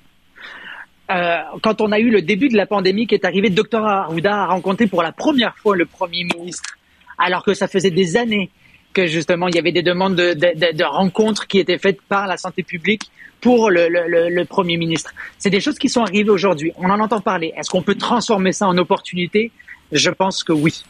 Euh, 1.10 1.38
quand 1.62 1.80
on 1.80 1.90
a 1.92 1.98
eu 1.98 2.10
le 2.10 2.20
début 2.20 2.48
de 2.48 2.56
la 2.56 2.66
pandémie 2.66 3.06
qui 3.06 3.14
est 3.14 3.24
arrivé, 3.24 3.48
Dr 3.48 3.84
Arruda 3.84 4.42
a 4.42 4.46
rencontré 4.46 4.86
pour 4.86 5.02
la 5.02 5.12
première 5.12 5.56
fois 5.56 5.74
le 5.74 5.86
Premier 5.86 6.24
ministre, 6.24 6.76
alors 7.16 7.44
que 7.44 7.54
ça 7.54 7.66
faisait 7.66 7.90
des 7.90 8.16
années 8.16 8.50
que 8.98 9.06
justement 9.06 9.46
il 9.48 9.54
y 9.54 9.58
avait 9.58 9.72
des 9.72 9.82
demandes 9.82 10.16
de, 10.16 10.34
de, 10.34 10.76
de 10.76 10.84
rencontres 10.84 11.46
qui 11.46 11.58
étaient 11.58 11.78
faites 11.78 12.00
par 12.02 12.26
la 12.26 12.36
santé 12.36 12.62
publique 12.62 13.10
pour 13.40 13.70
le, 13.70 13.88
le, 13.88 14.28
le 14.28 14.44
Premier 14.44 14.76
ministre. 14.76 15.12
C'est 15.38 15.50
des 15.50 15.60
choses 15.60 15.78
qui 15.78 15.88
sont 15.88 16.02
arrivées 16.02 16.30
aujourd'hui. 16.30 16.72
On 16.76 16.90
en 16.90 16.98
entend 16.98 17.20
parler. 17.20 17.52
Est-ce 17.56 17.70
qu'on 17.70 17.82
peut 17.82 17.94
transformer 17.94 18.52
ça 18.52 18.66
en 18.66 18.76
opportunité? 18.76 19.52
Je 19.92 20.10
pense 20.10 20.42
que 20.42 20.52
oui. 20.52 20.82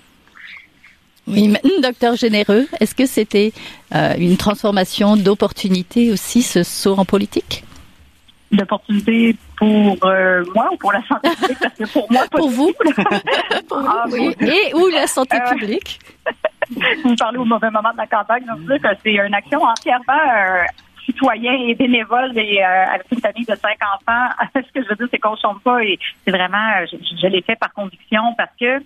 Oui, 1.27 1.55
docteur 1.83 2.17
Généreux, 2.17 2.67
est-ce 2.81 2.95
que 2.95 3.05
c'était 3.05 3.53
euh, 3.95 4.15
une 4.17 4.39
transformation 4.39 5.17
d'opportunité 5.17 6.11
aussi, 6.11 6.41
ce 6.43 6.63
saut 6.63 6.95
en 6.97 7.05
politique? 7.05 7.65
D'opportunité 8.51 9.37
pour 9.59 9.99
euh, 10.07 10.43
moi 10.55 10.71
ou 10.73 10.77
pour 10.79 10.93
la 10.93 11.03
santé 11.07 11.29
publique? 11.39 11.59
Parce 11.61 11.75
que 11.75 11.93
pour 11.93 12.11
moi, 12.11 12.25
pour 12.31 12.49
vous, 12.49 12.73
pour 13.69 13.77
ah, 13.77 14.05
oui. 14.11 14.35
Et 14.41 14.75
ou 14.75 14.87
la 14.89 15.07
santé 15.07 15.37
euh, 15.37 15.55
publique? 15.55 15.99
Vous 17.05 17.17
parlez 17.17 17.39
au 17.39 17.45
mauvais 17.45 17.71
moment 17.71 17.93
de 17.93 17.97
la 17.99 18.07
campagne, 18.07 18.45
donc 18.45 18.61
que 18.67 18.89
c'est 19.03 19.15
une 19.15 19.35
action 19.35 19.63
entièrement 19.63 20.13
citoyen 21.05 21.53
et 21.53 21.75
bénévole 21.75 22.37
et 22.37 22.63
avec 22.63 23.07
une 23.11 23.21
famille 23.21 23.47
de 23.47 23.55
cinq 23.55 23.79
enfants, 23.95 24.29
ce 24.55 24.73
que 24.73 24.85
je 24.85 24.89
veux 24.91 24.97
dire, 24.97 25.09
c'est 25.11 25.19
qu'on 25.19 25.33
ne 25.33 25.37
chante 25.37 25.63
pas 25.63 25.83
et 25.83 25.99
c'est 26.25 26.31
vraiment, 26.31 26.85
je, 26.91 26.97
je 27.23 27.27
l'ai 27.27 27.41
fait 27.41 27.57
par 27.57 27.73
conviction 27.73 28.35
parce 28.37 28.51
que 28.61 28.79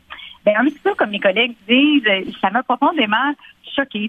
ben, 0.44 0.54
un 0.56 0.64
petit 0.64 0.78
peu 0.78 0.94
comme 0.94 1.10
mes 1.10 1.20
collègues 1.20 1.54
disent, 1.68 2.36
ça 2.40 2.50
m'a 2.50 2.62
profondément 2.62 3.32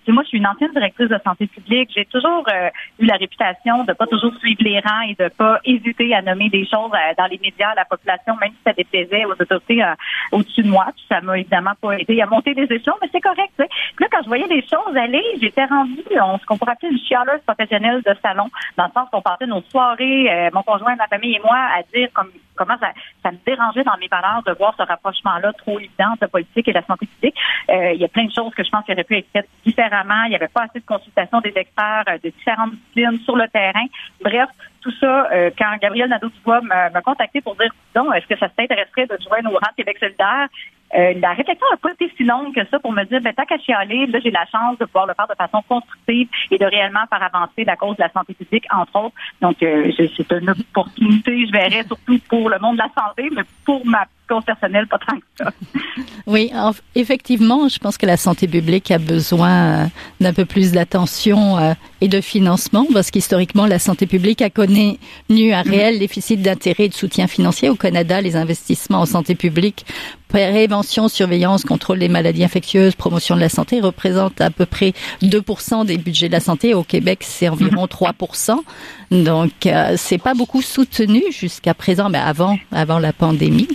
moi, 0.07 0.23
je 0.23 0.29
suis 0.29 0.37
une 0.37 0.47
ancienne 0.47 0.71
directrice 0.71 1.09
de 1.09 1.19
santé 1.23 1.47
publique. 1.47 1.91
J'ai 1.95 2.05
toujours 2.05 2.45
euh, 2.51 2.69
eu 2.99 3.05
la 3.05 3.15
réputation 3.15 3.83
de 3.83 3.93
pas 3.93 4.05
toujours 4.07 4.33
suivre 4.37 4.61
les 4.61 4.79
rangs 4.79 5.01
et 5.01 5.15
de 5.15 5.29
pas 5.29 5.59
hésiter 5.65 6.13
à 6.13 6.21
nommer 6.21 6.49
des 6.49 6.65
choses 6.65 6.91
euh, 6.93 7.13
dans 7.17 7.25
les 7.25 7.39
médias 7.39 7.71
à 7.71 7.75
la 7.75 7.85
population, 7.85 8.35
même 8.37 8.51
si 8.51 8.63
ça 8.65 8.73
déplaisait 8.73 9.25
aux 9.25 9.31
autorités 9.31 9.83
euh, 9.83 9.93
au-dessus 10.31 10.63
de 10.63 10.69
moi. 10.69 10.87
ça 11.09 11.21
m'a 11.21 11.37
évidemment 11.37 11.73
pas 11.81 11.93
aidé 11.93 12.21
à 12.21 12.25
monter 12.25 12.53
les 12.53 12.63
échelons, 12.63 12.95
mais 13.01 13.09
c'est 13.11 13.21
correct. 13.21 13.53
Puis 13.57 13.67
là, 13.99 14.07
quand 14.11 14.21
je 14.23 14.27
voyais 14.27 14.47
les 14.47 14.61
choses 14.61 14.95
aller, 14.95 15.23
j'étais 15.41 15.65
rendue, 15.65 16.03
on, 16.21 16.37
ce 16.37 16.45
qu'on 16.45 16.57
pourrait 16.57 16.73
appeler 16.73 16.91
une 16.91 16.99
chialeuse 16.99 17.41
professionnelle 17.45 18.01
de 18.05 18.15
salon, 18.21 18.49
dans 18.77 18.85
le 18.85 18.91
sens 18.91 19.09
qu'on 19.11 19.21
passait 19.21 19.47
nos 19.47 19.61
soirées, 19.63 20.49
mon 20.53 20.63
conjoint, 20.63 20.95
ma 20.95 21.07
famille 21.07 21.35
et 21.35 21.41
moi, 21.43 21.57
à 21.57 21.81
dire 21.93 22.09
comme 22.13 22.29
comment 22.55 22.75
ça, 22.79 23.31
me 23.31 23.37
dérangeait 23.45 23.83
dans 23.83 23.97
mes 23.99 24.07
valeurs 24.07 24.43
de 24.45 24.51
voir 24.51 24.75
ce 24.77 24.83
rapprochement-là 24.83 25.53
trop 25.53 25.79
évident 25.79 26.13
de 26.21 26.27
politique 26.27 26.67
et 26.67 26.71
de 26.71 26.77
la 26.77 26.85
santé 26.85 27.07
publique. 27.07 27.35
il 27.69 27.99
y 27.99 28.05
a 28.05 28.07
plein 28.07 28.25
de 28.25 28.31
choses 28.31 28.53
que 28.53 28.63
je 28.63 28.69
pense 28.69 28.85
qui 28.85 28.91
auraient 28.91 29.03
pu 29.03 29.17
être 29.33 29.42
différemment. 29.65 30.23
Il 30.25 30.29
n'y 30.29 30.35
avait 30.35 30.47
pas 30.47 30.63
assez 30.63 30.79
de 30.79 30.85
consultation 30.85 31.39
des 31.41 31.53
experts 31.55 32.03
euh, 32.07 32.17
de 32.23 32.29
différentes 32.29 32.71
disciplines 32.71 33.19
sur 33.23 33.35
le 33.35 33.47
terrain. 33.47 33.85
Bref, 34.21 34.49
tout 34.81 34.91
ça, 34.99 35.29
euh, 35.31 35.49
quand 35.57 35.75
Gabriel 35.81 36.09
Nadeau-Dubois 36.09 36.61
m'a 36.61 37.01
contacté 37.01 37.41
pour 37.41 37.55
dire, 37.55 37.71
non, 37.95 38.11
est-ce 38.13 38.27
que 38.27 38.37
ça 38.37 38.49
t'intéresserait 38.49 39.07
de 39.07 39.17
joindre 39.23 39.51
au 39.51 39.57
rang 39.57 39.71
Québec 39.75 39.97
solidaire? 39.99 40.47
Euh, 40.95 41.13
la 41.19 41.33
réflexion 41.33 41.65
n'a 41.71 41.77
pas 41.77 41.91
été 41.93 42.11
si 42.15 42.23
longue 42.23 42.53
que 42.53 42.63
ça 42.69 42.77
pour 42.79 42.91
me 42.91 43.03
dire, 43.05 43.19
ben, 43.21 43.33
tant 43.33 43.45
qu'à 43.45 43.57
chialer, 43.57 44.05
là, 44.07 44.19
j'ai 44.23 44.29
la 44.29 44.45
chance 44.45 44.77
de 44.77 44.85
pouvoir 44.85 45.07
le 45.07 45.15
faire 45.15 45.27
de 45.27 45.33
façon 45.33 45.63
constructive 45.67 46.27
et 46.51 46.57
de 46.59 46.65
réellement 46.65 47.05
faire 47.09 47.23
avancer 47.23 47.63
la 47.63 47.75
cause 47.75 47.97
de 47.97 48.03
la 48.03 48.11
santé 48.11 48.35
publique, 48.35 48.65
entre 48.71 49.05
autres. 49.05 49.15
Donc, 49.41 49.55
c'est 49.59 50.31
une 50.31 50.49
opportunité, 50.51 51.47
je 51.47 51.51
verrais, 51.51 51.83
surtout 51.83 52.19
pour 52.29 52.49
le 52.49 52.59
monde 52.59 52.75
de 52.75 52.83
la 52.83 52.91
santé, 52.95 53.29
mais 53.35 53.41
pour 53.65 53.83
ma 53.87 54.05
personnel, 54.41 54.87
pas 54.87 54.99
tant. 54.99 55.49
Oui, 56.25 56.51
effectivement, 56.95 57.67
je 57.67 57.79
pense 57.79 57.97
que 57.97 58.05
la 58.05 58.17
santé 58.17 58.47
publique 58.47 58.91
a 58.91 58.97
besoin 58.97 59.51
euh, 59.51 59.85
d'un 60.21 60.33
peu 60.33 60.45
plus 60.45 60.71
d'attention 60.71 61.57
euh, 61.57 61.73
et 62.01 62.07
de 62.07 62.21
financement, 62.21 62.85
parce 62.93 63.11
qu'historiquement, 63.11 63.65
la 63.65 63.79
santé 63.79 64.07
publique 64.07 64.41
a 64.41 64.49
connu 64.49 64.97
un 65.29 65.61
réel 65.61 65.99
déficit 65.99 66.41
d'intérêt 66.41 66.85
et 66.85 66.89
de 66.89 66.93
soutien 66.93 67.27
financier. 67.27 67.69
Au 67.69 67.75
Canada, 67.75 68.21
les 68.21 68.35
investissements 68.35 69.01
en 69.01 69.05
santé 69.05 69.35
publique, 69.35 69.85
prévention, 70.33 71.07
surveillance, 71.09 71.63
contrôle 71.63 71.99
des 71.99 72.09
maladies 72.09 72.43
infectieuses, 72.43 72.95
promotion 72.95 73.35
de 73.35 73.41
la 73.41 73.49
santé 73.49 73.81
représentent 73.81 74.41
à 74.41 74.49
peu 74.49 74.65
près 74.65 74.93
2% 75.21 75.85
des 75.85 75.97
budgets 75.97 76.27
de 76.27 76.33
la 76.33 76.39
santé. 76.39 76.73
Au 76.73 76.83
Québec, 76.83 77.19
c'est 77.21 77.49
environ 77.49 77.85
3%. 77.85 78.55
Donc, 79.11 79.51
euh, 79.65 79.93
c'est 79.95 80.17
pas 80.17 80.33
beaucoup 80.33 80.61
soutenu 80.61 81.21
jusqu'à 81.31 81.73
présent, 81.73 82.09
mais 82.09 82.17
avant, 82.17 82.57
avant 82.71 82.97
la 82.97 83.13
pandémie. 83.13 83.67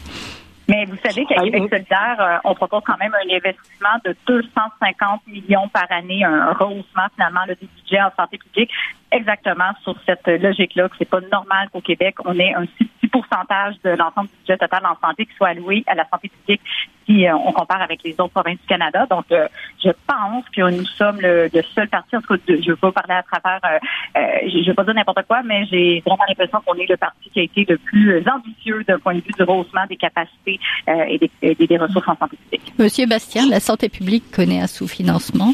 Mais 0.68 0.84
vous 0.84 0.96
savez 1.02 1.24
qu'à 1.24 1.42
Québec 1.42 1.62
solidaire, 1.70 2.16
euh, 2.20 2.36
on 2.44 2.54
propose 2.54 2.82
quand 2.84 2.98
même 2.98 3.14
un 3.14 3.34
investissement 3.34 3.96
de 4.04 4.14
250 4.26 5.26
millions 5.26 5.68
par 5.68 5.86
année, 5.90 6.24
un 6.24 6.52
rehaussement 6.52 7.06
finalement 7.14 7.44
là, 7.46 7.54
du 7.54 7.66
budget 7.66 8.02
en 8.02 8.10
santé 8.14 8.36
publique, 8.36 8.70
exactement 9.10 9.72
sur 9.82 9.96
cette 10.04 10.26
logique-là, 10.26 10.90
que 10.90 10.96
c'est 10.98 11.08
pas 11.08 11.20
normal 11.32 11.70
qu'au 11.72 11.80
Québec, 11.80 12.16
on 12.24 12.38
ait 12.38 12.52
un 12.52 12.66
si 12.76 12.90
petit 13.08 13.20
pourcentage 13.20 13.74
de 13.84 13.90
l'ensemble 13.90 14.28
du 14.28 14.36
budget 14.38 14.58
total 14.58 14.82
en 14.86 15.06
santé 15.06 15.26
qui 15.26 15.34
soit 15.36 15.48
alloué 15.48 15.84
à 15.86 15.94
la 15.94 16.06
santé 16.08 16.28
publique 16.28 16.60
si 17.06 17.26
euh, 17.26 17.34
on 17.36 17.52
compare 17.52 17.80
avec 17.80 18.02
les 18.04 18.12
autres 18.12 18.32
provinces 18.32 18.58
du 18.58 18.66
Canada. 18.66 19.06
Donc, 19.08 19.24
euh, 19.32 19.48
je 19.82 19.90
pense 20.06 20.44
que 20.54 20.70
nous 20.70 20.84
sommes 20.84 21.20
le, 21.20 21.48
seul 21.74 21.88
parti, 21.88 22.16
en 22.16 22.20
tout 22.20 22.36
cas, 22.36 22.42
je 22.46 22.52
ne 22.52 22.70
veux 22.70 22.76
pas 22.76 22.92
parler 22.92 23.14
à 23.14 23.22
travers, 23.22 23.80
je 24.14 24.58
ne 24.58 24.66
veux 24.66 24.74
pas 24.74 24.84
dire 24.84 24.94
n'importe 24.94 25.26
quoi, 25.26 25.42
mais 25.42 25.64
j'ai 25.66 26.02
vraiment 26.04 26.24
l'impression 26.28 26.60
qu'on 26.64 26.74
est 26.74 26.88
le 26.88 26.96
parti 26.96 27.30
qui 27.30 27.40
a 27.40 27.42
été 27.42 27.64
le 27.68 27.78
plus 27.78 28.22
ambitieux 28.28 28.84
d'un 28.84 28.98
point 28.98 29.14
de 29.14 29.20
vue 29.20 29.32
du 29.32 29.42
rehaussement 29.42 29.86
des 29.88 29.96
capacités 29.96 30.60
euh, 30.88 31.16
et, 31.42 31.54
des, 31.54 31.78
ressources 31.78 32.08
en 32.08 32.16
santé 32.16 32.36
publique. 32.36 32.72
Monsieur 32.78 33.06
Bastien, 33.06 33.48
la 33.48 33.60
santé 33.60 33.88
publique 33.88 34.30
connaît 34.30 34.60
un 34.60 34.66
sous-financement. 34.66 35.52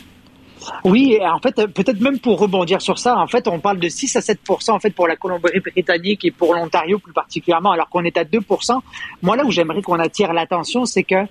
Oui, 0.85 1.19
en 1.23 1.39
fait, 1.39 1.55
peut-être 1.55 2.01
même 2.01 2.19
pour 2.19 2.39
rebondir 2.39 2.81
sur 2.81 2.99
ça, 2.99 3.17
en 3.17 3.27
fait, 3.27 3.49
on 3.49 3.61
parle 3.61 3.79
de 3.79 3.89
6 3.89 4.17
à 4.17 4.21
7% 4.21 4.73
en 4.73 4.81
fait 4.81 4.91
pour 4.91 5.09
la 5.09 5.17
Colombie-Britannique 5.17 6.25
et 6.25 6.31
pour 6.31 6.55
l'Ontario 6.55 6.99
plus 6.99 7.13
particulièrement, 7.13 7.73
alors 7.73 7.89
qu'on 7.89 8.05
est 8.05 8.17
à 8.17 8.25
2% 8.25 8.81
Moi, 9.23 9.37
là 9.37 9.45
où 9.45 9.51
j'aimerais 9.51 9.83
qu'on 9.83 9.99
attire 9.99 10.33
l'attention, 10.33 10.85
c'est 10.85 11.05
que 11.05 11.27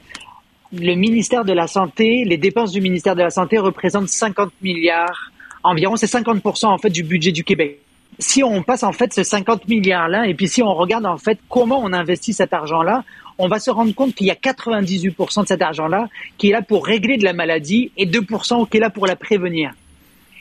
le 0.72 0.96
ministère 0.96 1.46
de 1.46 1.54
la 1.54 1.68
Santé, 1.68 2.24
les 2.26 2.38
dépenses 2.38 2.72
du 2.72 2.82
ministère 2.82 3.16
de 3.16 3.22
la 3.22 3.30
Santé 3.30 3.60
représentent 3.60 4.10
50 4.10 4.52
milliards 4.62 5.32
environ, 5.64 5.96
c'est 5.96 6.12
50% 6.12 6.66
en 6.66 6.78
fait 6.78 6.90
du 6.90 7.04
budget 7.04 7.32
du 7.32 7.44
Québec 7.44 7.83
si 8.20 8.44
on 8.44 8.64
passe 8.64 8.84
en 8.84 8.92
fait 8.92 9.14
ce 9.14 9.24
50 9.24 9.68
milliards 9.68 10.08
là 10.08 10.28
et 10.28 10.34
puis 10.34 10.48
si 10.48 10.62
on 10.62 10.74
regarde 10.74 11.06
en 11.06 11.18
fait 11.18 11.40
comment 11.50 11.80
on 11.84 11.94
investit 11.94 12.34
cet 12.34 12.54
argent 12.54 12.84
là, 12.84 13.04
on 13.38 13.48
va 13.48 13.60
se 13.60 13.72
rendre 13.72 13.94
compte 13.94 14.16
qu'il 14.16 14.28
y 14.28 14.32
a 14.32 14.36
98% 14.36 15.42
de 15.42 15.48
cet 15.48 15.62
argent-là 15.62 16.08
qui 16.38 16.50
est 16.50 16.52
là 16.52 16.62
pour 16.62 16.86
régler 16.86 17.18
de 17.18 17.24
la 17.24 17.34
maladie 17.34 17.92
et 17.98 18.06
2% 18.06 18.70
qui 18.70 18.78
est 18.78 18.80
là 18.80 18.90
pour 18.90 19.08
la 19.08 19.16
prévenir. 19.16 19.72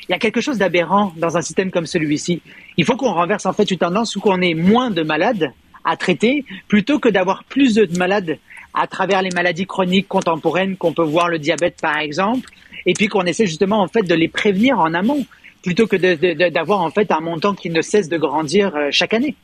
Il 0.09 0.12
y 0.12 0.14
a 0.14 0.19
quelque 0.19 0.41
chose 0.41 0.59
d'aberrant 0.59 1.12
dans 1.17 1.37
un 1.37 1.43
système 1.43 1.71
comme 1.71 1.87
celui-ci. 1.87 2.43
Il 2.76 2.85
faut 2.85 2.97
qu'on 2.97 3.12
renverse 3.12 3.47
en 3.47 3.52
fait 3.52 3.71
une 3.71 3.79
tendance 3.79 4.17
où 4.17 4.21
qu'on 4.21 4.41
ait 4.43 4.55
moins 4.55 4.91
de 4.91 5.02
malades 5.02 5.52
à 5.85 5.97
traiter 5.97 6.45
plutôt 6.69 6.99
que 6.99 7.09
d'avoir 7.09 7.45
plus 7.45 7.75
de 7.75 7.88
malades 7.99 8.38
à 8.75 8.87
travers 8.87 9.23
les 9.23 9.31
maladies 9.31 9.67
chroniques 9.67 10.09
contemporaines 10.09 10.76
qu'on 10.76 10.93
peut 10.93 11.02
voir 11.02 11.29
le 11.29 11.38
diabète 11.38 11.81
par 11.81 11.99
exemple 11.99 12.49
et 12.87 12.95
puis 12.95 13.09
qu'on 13.09 13.23
essaie 13.23 13.47
justement 13.47 13.81
en 13.81 13.88
fait 13.88 14.02
de 14.02 14.14
les 14.14 14.29
prévenir 14.29 14.79
en 14.79 14.95
amont 14.95 15.25
plutôt 15.62 15.87
que 15.87 15.97
d'avoir 16.50 16.81
en 16.81 16.90
fait 16.90 17.11
un 17.11 17.21
montant 17.21 17.54
qui 17.54 17.71
ne 17.71 17.83
cesse 17.83 18.09
de 18.09 18.19
grandir 18.19 18.75
euh, 18.75 18.88
chaque 18.90 19.14
année. 19.14 19.37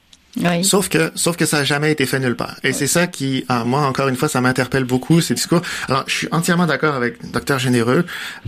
Sauf 0.63 0.89
que, 0.89 1.11
sauf 1.15 1.37
que 1.37 1.47
ça 1.47 1.59
n'a 1.59 1.65
jamais 1.65 1.91
été 1.91 2.07
fait 2.07 2.21
nulle 2.21 2.37
part. 2.37 2.57
Et 2.63 2.73
c'est 2.73 2.87
ça 2.87 3.07
qui, 3.07 3.45
ah, 3.49 3.65
moi, 3.65 3.81
encore 3.87 4.09
une 4.09 4.17
fois, 4.17 4.29
ça 4.29 4.41
m'interpelle 4.41 4.85
beaucoup, 4.85 5.21
ces 5.21 5.35
discours. 5.35 5.63
Alors, 5.89 6.05
je 6.07 6.15
suis 6.15 6.29
entièrement 6.31 6.67
d'accord 6.67 6.95
avec 6.95 7.31
Docteur 7.33 7.59
Généreux. 7.59 8.05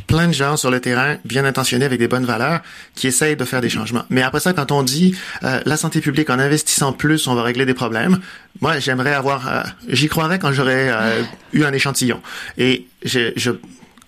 Plein 0.07 0.29
de 0.29 0.33
gens 0.33 0.57
sur 0.57 0.71
le 0.71 0.81
terrain, 0.81 1.17
bien 1.25 1.45
intentionnés, 1.45 1.85
avec 1.85 1.99
des 1.99 2.07
bonnes 2.07 2.27
valeurs, 2.27 2.61
qui 2.95 3.07
essayent 3.07 3.37
de 3.37 3.45
faire 3.45 3.61
des 3.61 3.71
changements. 3.71 4.05
Mais 4.11 4.23
après 4.23 4.41
ça, 4.41 4.53
quand 4.53 4.71
on 4.73 4.83
dit, 4.83 5.17
euh, 5.43 5.61
la 5.65 5.77
santé 5.77 6.01
publique, 6.01 6.31
en 6.31 6.39
investissant 6.39 6.93
plus, 6.93 7.27
on 7.27 7.35
va 7.35 7.43
régler 7.43 7.67
des 7.67 7.75
problèmes, 7.75 8.21
moi, 8.61 8.79
j'aimerais 8.79 9.15
avoir, 9.15 9.49
euh, 9.49 9.63
j'y 9.89 10.09
croirais 10.09 10.39
quand 10.39 10.53
j'aurais 10.53 10.91
euh, 10.91 11.23
eu 11.53 11.65
un 11.65 11.73
échantillon. 11.73 12.21
Et 12.59 12.87
je, 13.05 13.33
je 13.37 13.53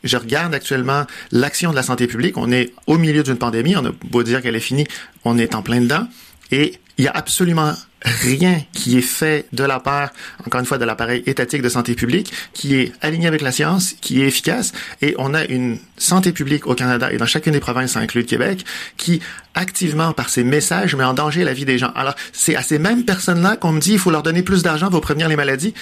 je 0.05 0.17
regarde 0.17 0.55
actuellement 0.55 1.07
l'action 1.31 1.71
de 1.71 1.77
la 1.77 1.83
santé 1.83 2.07
publique. 2.07 2.37
On 2.37 2.51
est 2.51 2.73
au 2.87 2.99
milieu 2.99 3.23
d'une 3.23 3.39
pandémie. 3.39 3.77
On 3.77 3.85
a 3.85 3.93
beau 4.11 4.23
dire 4.23 4.43
qu'elle 4.43 4.57
est 4.57 4.61
finie, 4.61 4.87
on 5.25 5.39
est 5.39 5.55
en 5.55 5.63
plein 5.63 5.81
dedans. 5.81 6.07
Et 6.51 6.79
il 6.99 7.05
y 7.05 7.09
a 7.09 7.13
absolument 7.13 7.73
rien 8.05 8.61
qui 8.73 8.99
est 8.99 9.03
fait 9.03 9.47
de 9.53 9.65
la 9.65 9.81
part, 9.81 10.11
encore 10.47 10.61
une 10.61 10.67
fois, 10.67 10.79
de 10.79 10.85
l'appareil 10.85 11.23
étatique 11.27 11.63
de 11.63 11.69
santé 11.69 11.95
publique, 11.95 12.33
qui 12.53 12.75
est 12.75 12.93
aligné 13.01 13.27
avec 13.27 13.41
la 13.41 13.53
science, 13.53 13.95
qui 14.01 14.21
est 14.21 14.27
efficace, 14.27 14.73
et 15.01 15.15
on 15.19 15.35
a 15.35 15.45
une 15.45 15.79
santé 15.97 16.33
publique 16.33 16.67
au 16.67 16.75
Canada 16.75 17.13
et 17.13 17.17
dans 17.17 17.27
chacune 17.27 17.53
des 17.53 17.61
provinces, 17.61 17.97
inclus 17.97 18.23
le 18.23 18.27
Québec, 18.27 18.65
qui 18.97 19.21
activement, 19.55 20.13
par 20.13 20.29
ses 20.31 20.45
messages, 20.45 20.95
met 20.95 21.05
en 21.05 21.15
danger 21.15 21.45
la 21.45 21.53
vie 21.53 21.65
des 21.65 21.79
gens. 21.79 21.93
Alors, 21.95 22.15
c'est 22.33 22.57
à 22.57 22.63
ces 22.63 22.79
mêmes 22.79 23.05
personnes-là 23.05 23.57
qu'on 23.57 23.73
me 23.73 23.81
dit, 23.81 23.93
il 23.93 23.99
faut 23.99 24.11
leur 24.11 24.23
donner 24.23 24.43
plus 24.43 24.63
d'argent 24.63 24.91
pour 24.91 25.01
prévenir 25.01 25.29
les 25.29 25.37
maladies. 25.37 25.75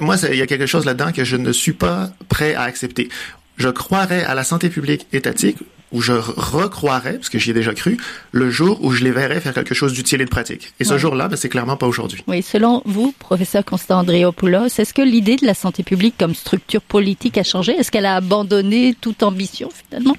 Moi 0.00 0.16
il 0.30 0.36
y 0.36 0.42
a 0.42 0.46
quelque 0.46 0.66
chose 0.66 0.84
là-dedans 0.84 1.12
que 1.12 1.24
je 1.24 1.36
ne 1.36 1.52
suis 1.52 1.72
pas 1.72 2.10
prêt 2.28 2.54
à 2.54 2.62
accepter. 2.62 3.08
Je 3.56 3.68
croirais 3.68 4.24
à 4.24 4.34
la 4.34 4.44
santé 4.44 4.68
publique 4.68 5.06
étatique 5.12 5.58
où 5.92 6.00
je 6.00 6.12
recroirais, 6.12 7.14
parce 7.14 7.28
que 7.28 7.38
j'y 7.38 7.50
ai 7.50 7.54
déjà 7.54 7.72
cru, 7.72 7.96
le 8.32 8.50
jour 8.50 8.82
où 8.82 8.90
je 8.90 9.04
les 9.04 9.12
verrais 9.12 9.40
faire 9.40 9.54
quelque 9.54 9.74
chose 9.74 9.92
d'utile 9.92 10.20
et 10.20 10.24
de 10.24 10.30
pratique. 10.30 10.74
Et 10.80 10.84
ce 10.84 10.98
jour-là, 10.98 11.28
ben, 11.28 11.36
c'est 11.36 11.48
clairement 11.48 11.76
pas 11.76 11.86
aujourd'hui. 11.86 12.24
Oui, 12.26 12.42
selon 12.42 12.82
vous, 12.84 13.14
professeur 13.18 13.64
Constant 13.64 14.00
Andréopoulos, 14.00 14.66
est-ce 14.66 14.92
que 14.92 15.02
l'idée 15.02 15.36
de 15.36 15.46
la 15.46 15.54
santé 15.54 15.84
publique 15.84 16.16
comme 16.18 16.34
structure 16.34 16.82
politique 16.82 17.38
a 17.38 17.44
changé? 17.44 17.72
Est-ce 17.72 17.90
qu'elle 17.90 18.06
a 18.06 18.16
abandonné 18.16 18.96
toute 19.00 19.22
ambition 19.22 19.70
finalement? 19.70 20.16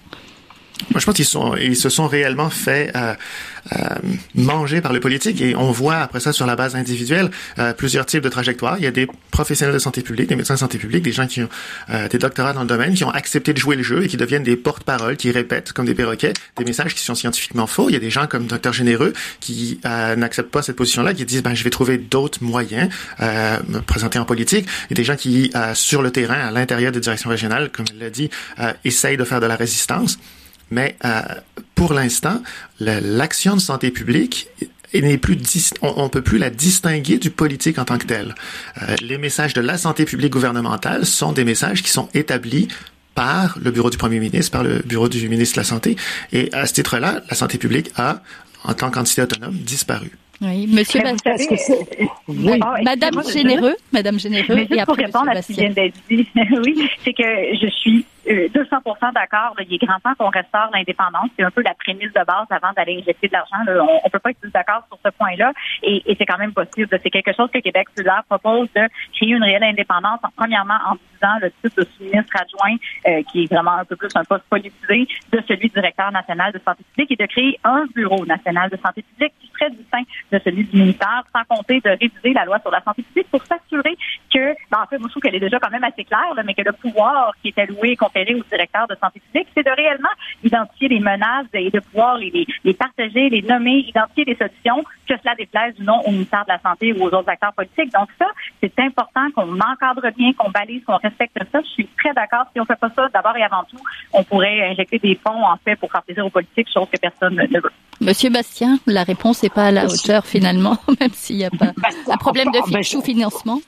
Moi, 0.91 0.99
je 0.99 1.05
pense 1.05 1.15
qu'ils 1.15 1.25
sont, 1.25 1.55
ils 1.55 1.75
se 1.75 1.89
sont 1.89 2.07
réellement 2.07 2.49
fait 2.49 2.91
euh, 2.95 3.13
euh, 3.73 3.77
manger 4.35 4.79
par 4.81 4.93
le 4.93 4.99
politique 4.99 5.41
et 5.41 5.55
on 5.55 5.71
voit 5.71 5.97
après 5.97 6.19
ça 6.19 6.31
sur 6.31 6.45
la 6.45 6.55
base 6.55 6.75
individuelle 6.75 7.29
euh, 7.59 7.73
plusieurs 7.73 8.05
types 8.05 8.23
de 8.23 8.29
trajectoires. 8.29 8.75
Il 8.77 8.83
y 8.83 8.87
a 8.87 8.91
des 8.91 9.07
professionnels 9.31 9.73
de 9.73 9.79
santé 9.79 10.01
publique, 10.01 10.29
des 10.29 10.35
médecins 10.35 10.53
de 10.53 10.59
santé 10.59 10.77
publique, 10.77 11.03
des 11.03 11.11
gens 11.11 11.27
qui 11.27 11.41
ont 11.41 11.49
euh, 11.89 12.07
des 12.07 12.17
doctorats 12.17 12.53
dans 12.53 12.61
le 12.61 12.67
domaine, 12.67 12.93
qui 12.93 13.03
ont 13.03 13.09
accepté 13.09 13.53
de 13.53 13.57
jouer 13.57 13.75
le 13.75 13.83
jeu 13.83 14.03
et 14.03 14.07
qui 14.07 14.17
deviennent 14.17 14.43
des 14.43 14.55
porte-paroles, 14.55 15.17
qui 15.17 15.31
répètent 15.31 15.73
comme 15.73 15.85
des 15.85 15.95
perroquets 15.95 16.33
des 16.57 16.65
messages 16.65 16.95
qui 16.95 17.03
sont 17.03 17.15
scientifiquement 17.15 17.67
faux. 17.67 17.89
Il 17.89 17.93
y 17.93 17.95
a 17.95 17.99
des 17.99 18.09
gens 18.09 18.27
comme 18.27 18.47
docteur 18.47 18.73
Généreux 18.73 19.13
qui 19.39 19.79
euh, 19.85 20.15
n'acceptent 20.15 20.51
pas 20.51 20.61
cette 20.61 20.75
position-là, 20.75 21.13
qui 21.13 21.25
disent 21.25 21.43
ben 21.43 21.55
je 21.55 21.63
vais 21.63 21.69
trouver 21.69 21.97
d'autres 21.97 22.43
moyens 22.43 22.89
euh, 23.19 23.57
me 23.67 23.79
présenter 23.79 24.19
en 24.19 24.25
politique. 24.25 24.67
Il 24.89 24.91
y 24.91 24.93
a 24.93 24.95
des 24.95 25.03
gens 25.03 25.15
qui 25.15 25.51
sur 25.73 26.01
le 26.01 26.11
terrain, 26.11 26.47
à 26.47 26.51
l'intérieur 26.51 26.91
des 26.91 26.99
directions 26.99 27.29
régionales, 27.29 27.69
comme 27.71 27.85
il 27.93 27.99
l'a 27.99 28.09
dit, 28.09 28.29
essayent 28.85 29.17
de 29.17 29.23
faire 29.23 29.39
de 29.39 29.45
la 29.45 29.55
résistance. 29.55 30.19
Mais 30.71 30.95
euh, 31.05 31.21
pour 31.75 31.93
l'instant, 31.93 32.41
l'action 32.79 33.55
de 33.55 33.61
santé 33.61 33.91
publique 33.91 34.47
n'est 34.93 35.17
plus 35.17 35.37
on, 35.81 36.03
ne 36.03 36.09
peut 36.09 36.21
plus 36.21 36.37
la 36.37 36.49
distinguer 36.49 37.17
du 37.17 37.29
politique 37.29 37.77
en 37.77 37.85
tant 37.85 37.97
que 37.97 38.05
tel. 38.05 38.35
Euh, 38.81 38.95
les 39.01 39.17
messages 39.17 39.53
de 39.53 39.61
la 39.61 39.77
santé 39.77 40.05
publique 40.05 40.33
gouvernementale 40.33 41.05
sont 41.05 41.33
des 41.33 41.43
messages 41.43 41.83
qui 41.83 41.89
sont 41.91 42.09
établis 42.13 42.67
par 43.15 43.57
le 43.59 43.71
bureau 43.71 43.89
du 43.89 43.97
premier 43.97 44.19
ministre, 44.19 44.51
par 44.51 44.63
le 44.63 44.79
bureau 44.85 45.09
du 45.09 45.27
ministre 45.27 45.55
de 45.55 45.61
la 45.61 45.65
Santé. 45.65 45.95
Et 46.31 46.53
à 46.53 46.67
ce 46.67 46.73
titre-là, 46.73 47.21
la 47.27 47.35
santé 47.35 47.57
publique 47.57 47.89
a, 47.97 48.21
en 48.63 48.75
tant 48.75 48.91
qu'entité 48.91 49.23
autonome, 49.23 49.55
disparu. 49.55 50.11
Oui, 50.39 50.67
Monsieur 50.67 51.01
oui. 52.27 52.59
Madame 52.83 53.23
Généreux, 53.27 53.75
Madame 53.91 54.19
Généreux, 54.19 54.67
et 54.69 54.85
pour 54.85 54.95
répondre 54.95 55.29
à 55.29 55.41
ce 55.41 55.47
qui 55.47 55.53
vient 55.53 55.71
d'être 55.71 55.95
dit, 56.11 56.27
oui, 56.35 56.87
c'est 57.03 57.13
que 57.13 57.23
je 57.59 57.67
suis 57.71 58.05
200% 58.27 58.49
euh, 58.51 59.11
d'accord. 59.13 59.55
Il 59.59 59.73
est 59.73 59.85
grand 59.85 59.99
temps 59.99 60.15
qu'on 60.17 60.29
restaure 60.29 60.69
l'indépendance. 60.73 61.29
C'est 61.37 61.43
un 61.43 61.51
peu 61.51 61.61
la 61.61 61.73
prémisse 61.73 62.13
de 62.13 62.25
base 62.25 62.47
avant 62.49 62.73
d'aller 62.75 62.97
injecter 62.99 63.27
de 63.27 63.33
l'argent. 63.33 63.57
On, 63.67 64.05
ne 64.05 64.09
peut 64.09 64.19
pas 64.19 64.31
être 64.31 64.39
plus 64.39 64.51
d'accord 64.51 64.83
sur 64.87 64.99
ce 65.03 65.09
point-là. 65.17 65.51
Et, 65.83 66.03
et 66.05 66.15
c'est 66.15 66.25
quand 66.25 66.37
même 66.37 66.53
possible. 66.53 66.87
C'est 67.03 67.09
quelque 67.09 67.33
chose 67.33 67.49
que 67.51 67.59
Québec 67.59 67.87
solidaire 67.95 68.23
propose 68.29 68.67
de 68.75 68.81
créer 69.13 69.31
une 69.31 69.43
réelle 69.43 69.63
indépendance. 69.63 70.19
Premièrement, 70.35 70.77
en 70.85 70.95
disant 70.95 71.37
le 71.41 71.51
titre 71.51 71.81
de 71.81 71.87
sous-ministre 71.97 72.35
adjoint, 72.35 72.75
euh, 73.07 73.23
qui 73.31 73.43
est 73.43 73.53
vraiment 73.53 73.71
un 73.71 73.85
peu 73.85 73.95
plus 73.95 74.09
un 74.15 74.23
poste 74.23 74.43
politisé, 74.49 75.07
de 75.31 75.41
celui 75.47 75.69
de 75.69 75.73
directeur 75.73 76.11
national 76.11 76.51
de 76.51 76.59
santé 76.59 76.83
publique 76.83 77.11
et 77.11 77.23
de 77.23 77.25
créer 77.25 77.59
un 77.63 77.85
bureau 77.93 78.25
national 78.25 78.69
de 78.69 78.77
santé 78.77 79.03
publique 79.03 79.33
qui 79.39 79.51
serait 79.51 79.71
distinct 79.71 80.03
de 80.31 80.39
celui 80.43 80.63
du 80.65 80.77
ministère, 80.77 81.23
sans 81.33 81.43
compter 81.55 81.79
de 81.81 81.89
réviser 81.89 82.33
la 82.33 82.45
loi 82.45 82.59
sur 82.59 82.71
la 82.71 82.81
santé 82.81 83.03
publique 83.03 83.29
pour 83.29 83.43
s'assurer 83.43 83.97
que, 84.33 84.53
ben, 84.71 84.79
en 84.83 84.87
fait, 84.87 84.97
je 85.01 85.07
trouve 85.07 85.21
qu'elle 85.21 85.35
est 85.35 85.39
déjà 85.39 85.59
quand 85.59 85.71
même 85.71 85.83
assez 85.83 86.03
claire, 86.03 86.33
mais 86.45 86.53
que 86.53 86.61
le 86.61 86.73
pouvoir 86.73 87.33
qui 87.41 87.49
est 87.49 87.59
alloué, 87.59 87.95
au 88.21 88.43
directeur 88.49 88.87
de 88.87 88.95
santé 89.01 89.19
publique, 89.19 89.47
c'est 89.55 89.65
de 89.65 89.71
réellement 89.75 90.09
identifier 90.43 90.89
les 90.89 90.99
menaces 90.99 91.47
et 91.53 91.69
de 91.69 91.79
pouvoir 91.79 92.17
les, 92.17 92.45
les, 92.63 92.73
partager, 92.73 93.29
les 93.29 93.41
nommer, 93.41 93.85
identifier 93.87 94.25
des 94.25 94.35
solutions, 94.35 94.83
que 95.07 95.13
cela 95.21 95.35
déplaise 95.35 95.73
ou 95.79 95.83
non 95.83 96.01
au 96.05 96.11
ministère 96.11 96.43
de 96.45 96.51
la 96.51 96.59
Santé 96.59 96.93
ou 96.93 97.03
aux 97.03 97.13
autres 97.13 97.29
acteurs 97.29 97.53
politiques. 97.53 97.91
Donc 97.93 98.09
ça, 98.19 98.25
c'est 98.61 98.79
important 98.79 99.29
qu'on 99.35 99.55
encadre 99.59 100.11
bien, 100.15 100.33
qu'on 100.33 100.51
balise, 100.51 100.83
qu'on 100.85 100.97
respecte 100.97 101.37
ça. 101.51 101.61
Je 101.61 101.69
suis 101.69 101.87
très 101.97 102.13
d'accord. 102.13 102.45
Si 102.53 102.59
on 102.59 102.65
fait 102.65 102.79
pas 102.79 102.91
ça, 102.95 103.07
d'abord 103.13 103.35
et 103.37 103.43
avant 103.43 103.63
tout, 103.69 103.79
on 104.13 104.23
pourrait 104.23 104.69
injecter 104.69 104.99
des 104.99 105.15
fonds, 105.15 105.45
en 105.45 105.57
fait, 105.57 105.75
pour 105.75 105.91
faire 105.91 106.03
plaisir 106.03 106.25
aux 106.25 106.29
politiques, 106.29 106.67
chose 106.73 106.87
que 106.91 106.99
personne 106.99 107.35
ne 107.35 107.59
veut. 107.59 107.71
Monsieur 107.99 108.29
Bastien, 108.29 108.77
la 108.85 109.03
réponse 109.03 109.41
n'est 109.41 109.49
pas 109.49 109.65
à 109.65 109.71
la 109.71 109.85
hauteur 109.85 110.25
finalement, 110.25 110.77
même 110.99 111.11
s'il 111.13 111.37
n'y 111.37 111.45
a 111.45 111.49
pas 111.49 111.73
un 112.11 112.17
problème 112.17 112.51
de 112.51 112.71
ben, 112.71 112.83
financement. 112.83 113.59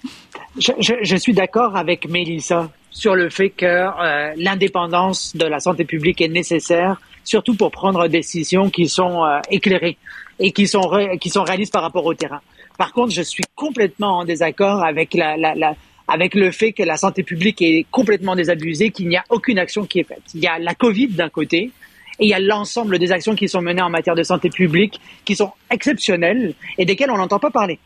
Je, 0.57 0.71
je, 0.79 0.93
je 1.01 1.15
suis 1.15 1.33
d'accord 1.33 1.75
avec 1.75 2.07
Mélissa 2.07 2.69
sur 2.91 3.15
le 3.15 3.29
fait 3.29 3.49
que 3.49 3.65
euh, 3.65 4.33
l'indépendance 4.37 5.35
de 5.35 5.45
la 5.45 5.59
santé 5.59 5.85
publique 5.85 6.21
est 6.21 6.27
nécessaire, 6.27 6.99
surtout 7.23 7.55
pour 7.55 7.71
prendre 7.71 8.03
des 8.07 8.19
décisions 8.19 8.69
qui 8.69 8.87
sont 8.87 9.23
euh, 9.23 9.39
éclairées 9.49 9.97
et 10.39 10.51
qui 10.51 10.67
sont 10.67 10.89
qui 11.19 11.29
sont 11.29 11.43
réalistes 11.43 11.73
par 11.73 11.81
rapport 11.81 12.05
au 12.05 12.13
terrain. 12.13 12.41
Par 12.77 12.93
contre, 12.93 13.11
je 13.11 13.21
suis 13.21 13.43
complètement 13.55 14.19
en 14.19 14.25
désaccord 14.25 14.83
avec 14.83 15.13
la, 15.13 15.35
la, 15.37 15.53
la 15.53 15.75
avec 16.07 16.33
le 16.33 16.51
fait 16.51 16.71
que 16.71 16.81
la 16.83 16.97
santé 16.97 17.23
publique 17.23 17.61
est 17.61 17.85
complètement 17.91 18.35
désabusée, 18.35 18.89
qu'il 18.89 19.07
n'y 19.07 19.17
a 19.17 19.23
aucune 19.29 19.59
action 19.59 19.85
qui 19.85 19.99
est 19.99 20.03
faite. 20.03 20.23
Il 20.33 20.41
y 20.41 20.47
a 20.47 20.57
la 20.57 20.73
Covid 20.73 21.09
d'un 21.09 21.29
côté, 21.29 21.71
et 22.19 22.25
il 22.25 22.29
y 22.29 22.33
a 22.33 22.39
l'ensemble 22.39 22.99
des 22.99 23.11
actions 23.11 23.35
qui 23.35 23.47
sont 23.47 23.61
menées 23.61 23.81
en 23.81 23.89
matière 23.89 24.15
de 24.15 24.23
santé 24.23 24.49
publique 24.49 24.99
qui 25.23 25.35
sont 25.35 25.51
exceptionnelles 25.69 26.53
et 26.77 26.85
desquelles 26.85 27.11
on 27.11 27.17
n'entend 27.17 27.39
pas 27.39 27.51
parler. 27.51 27.79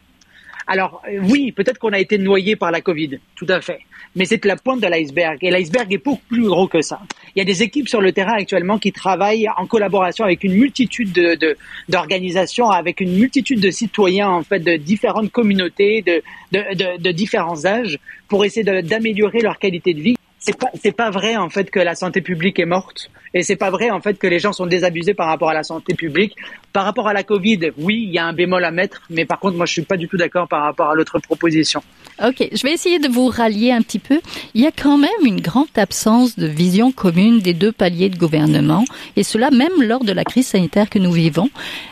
Alors 0.67 1.01
euh, 1.07 1.19
oui, 1.23 1.51
peut-être 1.51 1.77
qu'on 1.77 1.93
a 1.93 1.99
été 1.99 2.17
noyé 2.17 2.55
par 2.55 2.71
la 2.71 2.81
Covid, 2.81 3.19
tout 3.35 3.45
à 3.49 3.61
fait, 3.61 3.79
mais 4.15 4.25
c'est 4.25 4.43
la 4.45 4.55
pointe 4.55 4.81
de 4.81 4.87
l'iceberg. 4.87 5.37
Et 5.41 5.51
l'iceberg 5.51 5.91
est 5.93 6.03
beaucoup 6.03 6.21
plus 6.27 6.47
gros 6.47 6.67
que 6.67 6.81
ça. 6.81 6.99
Il 7.35 7.39
y 7.39 7.41
a 7.41 7.45
des 7.45 7.63
équipes 7.63 7.89
sur 7.89 8.01
le 8.01 8.11
terrain 8.11 8.33
actuellement 8.33 8.79
qui 8.79 8.91
travaillent 8.91 9.47
en 9.57 9.65
collaboration 9.65 10.25
avec 10.25 10.43
une 10.43 10.53
multitude 10.53 11.11
de 11.11 11.57
d'organisations, 11.89 12.69
avec 12.69 13.01
une 13.01 13.17
multitude 13.17 13.59
de 13.59 13.71
citoyens 13.71 14.29
en 14.29 14.43
fait 14.43 14.59
de 14.59 14.75
différentes 14.77 15.31
communautés, 15.31 16.01
de 16.01 16.21
de, 16.51 16.75
de, 16.75 17.01
de 17.01 17.11
différents 17.11 17.65
âges, 17.65 17.97
pour 18.27 18.45
essayer 18.45 18.63
d'améliorer 18.81 19.39
leur 19.39 19.59
qualité 19.59 19.93
de 19.93 20.01
vie 20.01 20.15
c'est 20.43 20.57
pas 20.57 20.69
c'est 20.81 20.91
pas 20.91 21.09
vrai 21.09 21.37
en 21.37 21.49
fait 21.49 21.71
que 21.71 21.79
la 21.79 21.95
santé 21.95 22.21
publique 22.21 22.59
est 22.59 22.65
morte 22.65 23.09
et 23.33 23.43
c'est 23.43 23.55
pas 23.55 23.71
vrai 23.71 23.89
en 23.89 24.01
fait 24.01 24.19
que 24.19 24.27
les 24.27 24.39
gens 24.39 24.51
sont 24.51 24.65
désabusés 24.65 25.13
par 25.13 25.27
rapport 25.27 25.49
à 25.49 25.53
la 25.53 25.63
santé 25.63 25.95
publique. 25.95 26.35
Par 26.71 26.85
rapport 26.85 27.07
à 27.07 27.13
la 27.13 27.23
Covid, 27.23 27.71
oui, 27.77 28.03
il 28.07 28.13
y 28.13 28.19
a 28.19 28.25
un 28.25 28.33
bémol 28.33 28.63
à 28.63 28.71
mettre, 28.71 29.03
mais 29.09 29.25
par 29.25 29.39
contre 29.39 29.57
moi 29.57 29.65
je 29.65 29.71
suis 29.71 29.81
pas 29.83 29.97
du 29.97 30.07
tout 30.07 30.17
d'accord 30.17 30.47
par 30.47 30.63
rapport 30.63 30.89
à 30.89 30.95
l'autre 30.95 31.17
proposition. 31.19 31.81
Ok, 32.23 32.47
je 32.51 32.61
vais 32.61 32.73
essayer 32.73 32.99
de 32.99 33.07
vous 33.07 33.27
rallier 33.27 33.71
un 33.71 33.81
petit 33.81 33.99
peu. 33.99 34.19
Il 34.53 34.61
y 34.61 34.67
a 34.67 34.71
quand 34.71 34.97
même 34.97 35.09
une 35.23 35.41
grande 35.41 35.67
absence 35.75 36.37
de 36.37 36.45
vision 36.45 36.91
commune 36.91 37.39
des 37.39 37.53
deux 37.53 37.71
paliers 37.71 38.09
de 38.09 38.17
gouvernement, 38.17 38.85
et 39.15 39.23
cela 39.23 39.49
même 39.49 39.81
lors 39.81 40.03
de 40.03 40.11
la 40.11 40.23
crise 40.23 40.47
sanitaire 40.47 40.89
que 40.89 40.99
nous 40.99 41.11
vivons. 41.11 41.49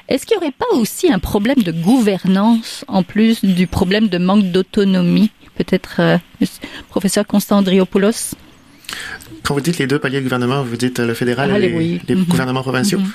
Est-ce 0.09 0.25
qu'il 0.25 0.37
n'y 0.37 0.43
aurait 0.43 0.51
pas 0.51 0.75
aussi 0.75 1.11
un 1.11 1.19
problème 1.19 1.63
de 1.63 1.71
gouvernance 1.71 2.85
en 2.87 3.01
plus 3.01 3.43
du 3.43 3.65
problème 3.65 4.09
de 4.09 4.17
manque 4.17 4.51
d'autonomie? 4.51 5.31
Peut-être 5.55 5.99
euh, 5.99 6.17
professeur 6.89 7.25
Constant 7.25 7.57
Andriopoulos 7.57 8.35
quand 9.43 9.53
vous 9.53 9.61
dites 9.61 9.77
les 9.77 9.87
deux 9.87 9.99
paliers 9.99 10.19
de 10.19 10.23
gouvernement, 10.23 10.63
vous 10.63 10.77
dites 10.77 10.99
le 10.99 11.13
fédéral 11.13 11.51
et 11.51 11.59
les, 11.59 12.01
les 12.07 12.15
mm-hmm. 12.15 12.27
gouvernements 12.27 12.61
provinciaux. 12.61 12.99
Mm-hmm. 12.99 13.11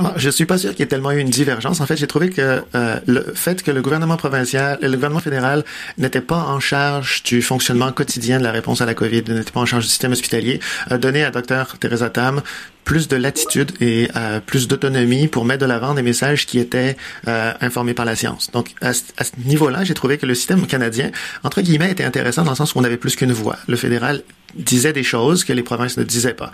Ah, 0.00 0.14
je 0.16 0.30
suis 0.30 0.44
pas 0.44 0.58
sûr 0.58 0.70
qu'il 0.70 0.80
y 0.80 0.82
ait 0.84 0.86
tellement 0.86 1.10
eu 1.10 1.18
une 1.18 1.30
divergence. 1.30 1.80
En 1.80 1.86
fait, 1.86 1.96
j'ai 1.96 2.06
trouvé 2.06 2.30
que 2.30 2.62
euh, 2.74 3.00
le 3.06 3.20
fait 3.34 3.64
que 3.64 3.72
le 3.72 3.82
gouvernement 3.82 4.16
provincial, 4.16 4.78
le 4.80 4.92
gouvernement 4.92 5.18
fédéral 5.18 5.64
n'était 5.96 6.20
pas 6.20 6.36
en 6.44 6.60
charge 6.60 7.24
du 7.24 7.42
fonctionnement 7.42 7.90
quotidien 7.90 8.38
de 8.38 8.44
la 8.44 8.52
réponse 8.52 8.80
à 8.80 8.86
la 8.86 8.94
COVID, 8.94 9.24
n'était 9.28 9.50
pas 9.50 9.60
en 9.60 9.66
charge 9.66 9.84
du 9.84 9.90
système 9.90 10.12
hospitalier, 10.12 10.60
a 10.88 10.98
donné 10.98 11.24
à 11.24 11.32
Dr 11.32 11.78
Teresa 11.80 12.10
Tam 12.10 12.42
plus 12.88 13.06
de 13.06 13.16
latitude 13.16 13.72
et 13.82 14.08
euh, 14.16 14.40
plus 14.40 14.66
d'autonomie 14.66 15.28
pour 15.28 15.44
mettre 15.44 15.60
de 15.60 15.66
l'avant 15.66 15.92
des 15.92 16.00
messages 16.00 16.46
qui 16.46 16.58
étaient 16.58 16.96
euh, 17.28 17.52
informés 17.60 17.92
par 17.92 18.06
la 18.06 18.16
science. 18.16 18.50
Donc, 18.50 18.74
à, 18.80 18.94
ce 18.94 19.02
niveau-là, 19.44 19.84
j'ai 19.84 19.92
trouvé 19.92 20.16
que 20.16 20.24
le 20.24 20.34
système 20.34 20.66
canadien, 20.66 21.10
entre 21.44 21.60
guillemets, 21.60 21.90
était 21.90 22.04
intéressant 22.04 22.44
dans 22.44 22.52
le 22.52 22.56
sens 22.56 22.74
où 22.74 22.78
on 22.78 22.84
avait 22.84 22.96
plus 22.96 23.14
qu'une 23.14 23.32
voix. 23.32 23.56
Le 23.68 23.76
fédéral 23.76 24.22
disait 24.54 24.92
des 24.92 25.02
choses 25.02 25.44
que 25.44 25.52
les 25.52 25.62
provinces 25.62 25.96
ne 25.96 26.04
disaient 26.04 26.34
pas. 26.34 26.50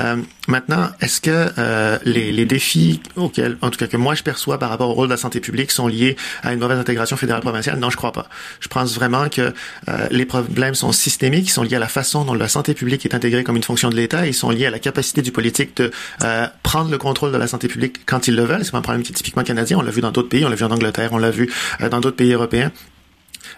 Euh, 0.00 0.16
maintenant, 0.48 0.88
est-ce 1.00 1.20
que 1.20 1.48
euh, 1.58 1.98
les, 2.04 2.32
les, 2.32 2.44
défis 2.44 3.00
auxquels, 3.14 3.56
en 3.62 3.70
tout 3.70 3.78
cas 3.78 3.86
que 3.86 3.96
moi 3.96 4.14
je 4.14 4.22
perçois 4.22 4.58
par 4.58 4.70
rapport 4.70 4.90
au 4.90 4.94
rôle 4.94 5.06
de 5.06 5.12
la 5.12 5.16
santé 5.16 5.40
publique, 5.40 5.70
sont 5.70 5.86
liés 5.86 6.16
à 6.42 6.52
une 6.52 6.58
mauvaise 6.58 6.78
intégration 6.78 7.16
fédérale 7.16 7.42
provinciale? 7.42 7.78
Non, 7.78 7.90
je 7.90 7.96
crois 7.96 8.12
pas. 8.12 8.28
Je 8.60 8.68
pense 8.68 8.94
vraiment 8.94 9.28
que 9.28 9.52
euh, 9.88 10.06
les 10.10 10.26
problèmes 10.26 10.74
sont 10.74 10.92
systémiques, 10.92 11.48
ils 11.48 11.52
sont 11.52 11.62
liés 11.62 11.76
à 11.76 11.80
la 11.80 11.88
façon 11.88 12.24
dont 12.24 12.34
la 12.34 12.48
santé 12.48 12.74
publique 12.74 13.04
est 13.06 13.14
intégrée 13.14 13.44
comme 13.44 13.56
une 13.56 13.62
fonction 13.62 13.90
de 13.90 13.96
l'État, 13.96 14.26
ils 14.26 14.34
sont 14.34 14.50
liés 14.50 14.66
à 14.66 14.70
la 14.70 14.78
capacité 14.78 15.22
du 15.22 15.32
politique 15.32 15.74
de 15.76 15.90
euh, 16.22 16.46
prendre 16.62 16.90
le 16.90 16.98
contrôle 16.98 17.32
de 17.32 17.36
la 17.36 17.46
santé 17.46 17.68
publique 17.68 18.00
quand 18.06 18.28
ils 18.28 18.36
le 18.36 18.44
veulent. 18.44 18.64
C'est 18.64 18.72
pas 18.72 18.78
un 18.78 18.82
problème 18.82 19.02
qui 19.02 19.12
est 19.12 19.14
typiquement 19.14 19.42
canadien. 19.42 19.78
On 19.78 19.82
l'a 19.82 19.90
vu 19.90 20.00
dans 20.00 20.12
d'autres 20.12 20.28
pays, 20.28 20.44
on 20.44 20.48
l'a 20.48 20.56
vu 20.56 20.64
en 20.64 20.70
Angleterre, 20.70 21.10
on 21.12 21.18
l'a 21.18 21.30
vu 21.30 21.52
euh, 21.80 21.88
dans 21.88 22.00
d'autres 22.00 22.16
pays 22.16 22.32
européens. 22.32 22.72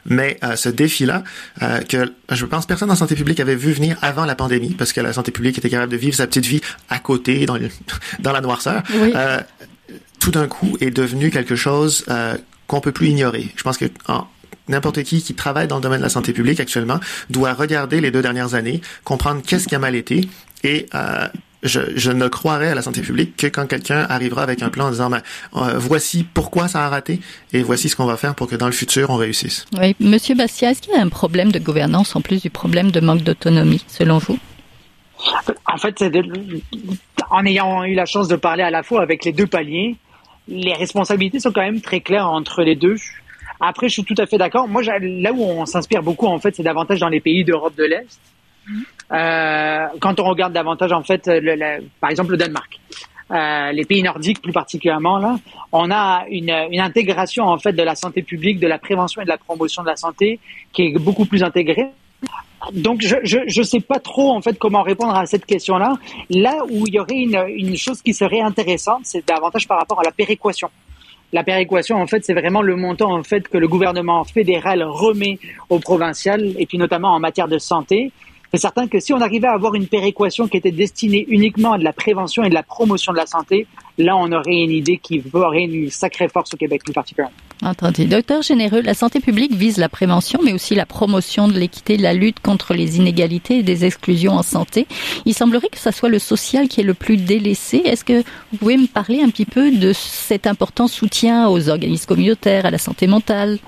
Mais 0.07 0.39
euh, 0.43 0.57
ce 0.57 0.69
défi-là, 0.69 1.25
euh, 1.63 1.81
que 1.81 2.13
je 2.31 2.47
pense 2.47 2.67
personne 2.67 2.91
en 2.91 2.95
santé 2.95 3.15
publique 3.15 3.41
avait 3.41 3.55
vu 3.55 3.73
venir 3.73 3.97
avant 4.03 4.25
la 4.25 4.35
pandémie, 4.35 4.75
parce 4.75 4.93
que 4.93 5.01
la 5.01 5.13
santé 5.13 5.31
publique 5.33 5.59
était 5.59 5.71
capable 5.71 5.93
de 5.93 5.97
vivre 5.97 6.15
sa 6.15 6.27
petite 6.27 6.47
vie 6.47 6.61
à 6.89 6.99
côté, 6.99 7.47
dans, 7.47 7.59
dans 8.21 8.33
la 8.33 8.41
noirceur, 8.41 8.83
euh, 8.93 9.41
tout 10.19 10.31
d'un 10.31 10.49
coup 10.49 10.77
est 10.81 10.91
devenu 10.91 11.31
quelque 11.31 11.57
chose 11.57 12.05
qu'on 12.67 12.81
peut 12.81 12.93
plus 12.93 13.09
ignorer. 13.09 13.49
Je 13.57 13.63
pense 13.63 13.79
que 13.79 13.87
n'importe 14.69 15.03
qui 15.05 15.23
qui 15.23 15.35
travaille 15.35 15.69
dans 15.69 15.77
le 15.77 15.83
domaine 15.83 16.01
de 16.01 16.05
la 16.05 16.11
santé 16.11 16.33
publique 16.33 16.61
actuellement 16.61 17.01
doit 17.31 17.55
regarder 17.55 18.01
les 18.01 18.11
deux 18.11 18.21
dernières 18.21 18.55
années, 18.55 18.83
comprendre 19.05 19.43
qu'est-ce 19.47 19.69
qui 19.69 19.75
a 19.75 19.79
mal 19.79 19.95
été 19.95 20.29
et 20.65 20.87
je, 21.63 21.81
je, 21.97 22.11
ne 22.11 22.29
croirais 22.29 22.69
à 22.69 22.75
la 22.75 22.83
santé 22.83 23.01
publique 23.01 23.37
que 23.37 23.47
quand 23.47 23.67
quelqu'un 23.67 24.07
arrivera 24.09 24.43
avec 24.43 24.63
un 24.63 24.69
plan 24.69 24.87
en 24.87 24.91
disant 24.91 25.11
ben, 25.11 25.23
euh, 25.57 25.79
voici 25.79 26.25
pourquoi 26.25 26.69
ça 26.69 26.85
a 26.85 26.89
raté 26.89 27.21
et 27.53 27.63
voici 27.63 27.89
ce 27.89 27.97
qu'on 27.97 28.07
va 28.07 28.17
faire 28.17 28.35
pour 28.35 28.49
que 28.49 28.57
dans 28.57 28.67
le 28.67 28.73
futur 28.73 29.11
on 29.11 29.17
réussisse. 29.17 29.67
Oui, 29.79 29.97
Monsieur 30.01 30.35
Bastia, 30.35 30.71
est-ce 30.71 30.83
qu'il 30.83 30.95
y 30.95 30.97
a 30.97 31.01
un 31.01 31.09
problème 31.09 31.53
de 31.53 31.59
gouvernance 31.59 32.15
en 32.17 32.21
plus 32.21 32.43
du 32.43 32.51
problème 32.51 32.91
de 32.91 33.01
manque 33.01 33.23
d'autonomie, 33.23 33.85
selon 33.89 34.19
vous? 34.19 34.39
En 35.67 35.79
fait, 35.79 36.05
en 37.31 37.45
ayant 37.45 37.85
eu 37.85 37.95
la 37.95 38.07
chance 38.07 38.29
de 38.29 38.37
parler 38.37 38.63
à 38.63 38.71
la 38.71 38.83
fois 38.83 39.03
avec 39.03 39.25
les 39.25 39.33
deux 39.33 39.47
paliers, 39.47 39.97
les 40.47 40.73
responsabilités 40.73 41.41
sont 41.41 41.53
quand 41.53 41.63
même 41.63 41.81
très 41.81 42.01
claires 42.01 42.29
entre 42.29 42.63
les 42.63 42.77
deux. 42.77 42.97
Après, 43.61 43.89
je 43.89 43.95
suis 43.95 44.05
tout 44.05 44.15
à 44.19 44.27
fait 44.27 44.39
d'accord. 44.39 44.69
Moi, 44.69 44.83
là 44.83 45.33
où 45.33 45.43
on 45.43 45.67
s'inspire 45.67 46.03
beaucoup, 46.03 46.27
en 46.27 46.39
fait, 46.39 46.55
c'est 46.55 46.63
davantage 46.63 47.01
dans 47.01 47.09
les 47.09 47.21
pays 47.21 47.45
d'Europe 47.45 47.75
de 47.77 47.85
l'Est 47.85 48.19
euh, 49.13 49.87
quand 50.01 50.21
on 50.21 50.25
regarde 50.25 50.53
davantage, 50.53 50.93
en 50.93 51.03
fait, 51.03 51.31
par 52.01 52.11
exemple, 52.11 52.33
le 52.33 52.37
Danemark. 52.37 52.79
Euh, 53.31 53.73
les 53.73 53.85
pays 53.85 54.03
nordiques 54.03 54.41
plus 54.41 54.55
particulièrement 54.55 55.19
là, 55.19 55.37
on 55.71 55.91
a 55.91 56.25
une, 56.31 56.51
une, 56.71 56.81
intégration 56.81 57.45
en 57.45 57.59
fait 57.59 57.75
de 57.75 57.83
la 57.83 57.95
santé 57.95 58.23
publique, 58.23 58.59
de 58.59 58.67
la 58.67 58.79
prévention 58.79 59.21
et 59.21 59.27
de 59.27 59.29
la 59.29 59.37
promotion 59.37 59.83
de 59.83 59.89
la 59.89 59.97
santé 59.97 60.41
qui 60.73 60.87
est 60.87 60.99
beaucoup 60.99 61.27
plus 61.27 61.43
intégrée. 61.43 61.89
Donc 62.73 63.03
je 63.03 63.17
je 63.25 63.41
je 63.47 63.63
sais 63.63 63.81
pas 63.81 63.99
trop 63.99 64.33
en 64.33 64.41
fait 64.41 64.59
comment 64.59 64.81
répondre 64.83 65.15
à 65.15 65.27
cette 65.27 65.45
question-là. 65.45 65.99
Là 66.31 66.65
où 66.71 66.87
il 66.87 66.95
y 66.95 66.99
aurait 66.99 67.17
une, 67.17 67.45
une 67.55 67.77
chose 67.77 68.01
qui 68.01 68.15
serait 68.15 68.41
intéressante, 68.41 69.03
c'est 69.05 69.29
davantage 69.29 69.69
par 69.69 69.79
rapport 69.79 70.01
à 70.01 70.05
la 70.05 70.13
péréquation. 70.13 70.71
La 71.35 71.45
péréquation, 71.45 72.01
en 72.01 72.07
fait, 72.07 72.25
c'est 72.25 72.33
vraiment 72.33 72.63
le 72.63 72.77
montant 72.77 73.13
en 73.13 73.23
fait 73.23 73.47
que 73.47 73.59
le 73.59 73.69
gouvernement 73.69 74.25
fédéral 74.25 74.83
remet 74.83 75.39
au 75.69 75.79
provincial, 75.79 76.55
et 76.59 76.65
puis 76.65 76.79
notamment 76.79 77.13
en 77.13 77.21
matière 77.21 77.49
de 77.49 77.59
santé. 77.59 78.11
C'est 78.53 78.61
certain 78.61 78.87
que 78.87 78.99
si 78.99 79.13
on 79.13 79.21
arrivait 79.21 79.47
à 79.47 79.53
avoir 79.53 79.75
une 79.75 79.87
péréquation 79.87 80.49
qui 80.49 80.57
était 80.57 80.71
destinée 80.71 81.27
uniquement 81.29 81.73
à 81.73 81.79
de 81.79 81.85
la 81.85 81.93
prévention 81.93 82.45
et 82.45 82.49
de 82.49 82.55
la 82.55 82.63
promotion 82.63 83.13
de 83.13 83.19
la 83.19 83.27
santé, 83.27 83.67
là, 83.99 84.17
on 84.17 84.33
aurait 84.33 84.63
une 84.63 84.71
idée 84.71 84.99
qui 84.99 85.23
aurait 85.35 85.65
une 85.65 85.91
sacrée 85.91 86.29
force 86.29 86.55
au 86.55 86.57
Québec 86.57 86.83
plus 86.83 86.95
particulièrement. 86.95 87.35
Entendu. 87.63 88.07
Docteur 88.07 88.43
Généreux, 88.43 88.81
la 88.81 88.95
santé 88.95 89.21
publique 89.21 89.53
vise 89.53 89.79
la 89.79 89.89
prévention, 89.89 90.41
mais 90.45 90.53
aussi 90.53 90.75
la 90.75 90.87
promotion 90.87 91.49
de 91.49 91.59
l'équité, 91.59 91.97
la 91.97 92.15
lutte 92.15 92.41
contre 92.41 92.73
les 92.73 92.97
inégalités 92.99 93.59
et 93.59 93.63
des 93.63 93.85
exclusions 93.85 94.33
en 94.33 94.43
santé. 94.43 94.87
Il 95.27 95.35
semblerait 95.35 95.69
que 95.69 95.79
ce 95.79 95.91
soit 95.91 96.09
le 96.09 96.21
social 96.21 96.69
qui 96.69 96.81
est 96.81 96.85
le 96.85 96.95
plus 96.95 97.17
délaissé. 97.17 97.83
Est-ce 97.85 98.05
que 98.05 98.23
vous 98.53 98.59
pouvez 98.59 98.77
me 98.77 98.87
parler 98.87 99.21
un 99.23 99.29
petit 99.29 99.45
peu 99.45 99.73
de 99.73 99.93
cet 99.93 100.47
important 100.47 100.87
soutien 100.87 101.49
aux 101.49 101.69
organismes 101.69 102.07
communautaires, 102.07 102.65
à 102.65 102.71
la 102.71 102.79
santé 102.79 103.07
mentale? 103.09 103.59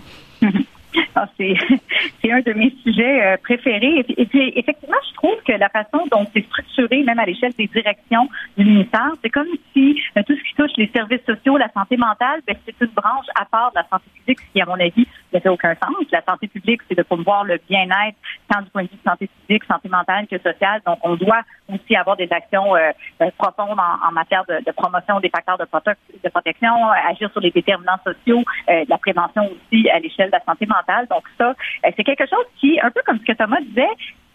c'est, 1.39 2.33
un 2.33 2.41
de 2.41 2.53
mes 2.53 2.75
sujets 2.83 3.23
euh, 3.23 3.37
préférés. 3.43 4.05
Et, 4.09 4.27
puis, 4.27 4.53
effectivement, 4.57 4.97
je 5.09 5.15
trouve 5.15 5.37
que 5.47 5.53
la 5.53 5.69
façon 5.69 6.07
dont 6.11 6.27
c'est 6.33 6.45
structuré, 6.47 7.03
même 7.03 7.19
à 7.19 7.27
l'échelle 7.27 7.53
des 7.59 7.67
directions 7.67 8.29
du 8.57 8.65
ministère, 8.65 9.13
c'est 9.23 9.31
comme 9.31 9.49
si 9.73 10.01
euh, 10.17 10.23
tout 10.27 10.35
ce 10.35 10.43
qui 10.43 10.55
touche 10.57 10.77
les 10.77 10.91
services 10.95 11.25
sociaux, 11.27 11.57
la 11.57 11.71
santé 11.73 11.97
mentale, 11.97 12.41
ben, 12.47 12.57
c'est 12.65 12.75
une 12.81 12.93
branche 12.93 13.27
à 13.35 13.45
part 13.45 13.71
de 13.73 13.77
la 13.77 13.87
santé 13.89 14.05
publique, 14.15 14.41
ce 14.41 14.53
qui, 14.53 14.63
à 14.63 14.67
mon 14.67 14.75
avis, 14.75 15.07
ne 15.33 15.41
fait 15.41 15.49
aucun 15.49 15.75
sens. 15.75 16.07
La 16.13 16.23
santé 16.23 16.49
publique, 16.49 16.81
c'est 16.89 16.97
de 16.97 17.03
promouvoir 17.03 17.45
le 17.45 17.59
bien-être, 17.69 18.17
tant 18.49 18.63
du 18.63 18.71
point 18.71 18.83
de 18.83 18.89
vue 18.89 18.97
de 18.97 19.11
santé 19.11 19.29
physique, 19.47 19.65
santé 19.65 19.89
mentale 19.89 20.27
que 20.27 20.39
sociale. 20.39 20.81
Donc, 20.87 20.99
on 21.03 21.17
doit 21.17 21.43
aussi 21.73 21.97
avoir 21.97 22.17
des 22.17 22.29
actions 22.31 22.75
euh, 22.77 22.91
profondes 23.39 23.79
en, 23.79 24.13
matière 24.13 24.45
de, 24.49 24.65
de, 24.65 24.73
promotion 24.73 25.21
des 25.21 25.29
facteurs 25.29 25.59
de, 25.59 25.65
de 25.65 26.29
protection, 26.29 26.75
agir 27.09 27.31
sur 27.31 27.41
les 27.41 27.51
déterminants 27.51 27.99
sociaux, 28.05 28.43
de 28.69 28.89
la 28.89 28.99
prévention 28.99 29.51
aussi 29.51 29.89
à 29.91 29.99
l'échelle 29.99 30.31
de 30.31 30.33
la 30.33 30.45
santé 30.45 30.67
mentale. 30.67 31.07
Donc 31.11 31.25
ça, 31.39 31.51
euh, 31.51 31.91
c'est 31.97 32.05
quelque 32.05 32.27
chose 32.27 32.47
qui, 32.59 32.81
un 32.81 32.91
peu 32.91 33.01
comme 33.05 33.19
ce 33.19 33.25
que 33.25 33.33
Thomas 33.33 33.61
disait, 33.61 33.89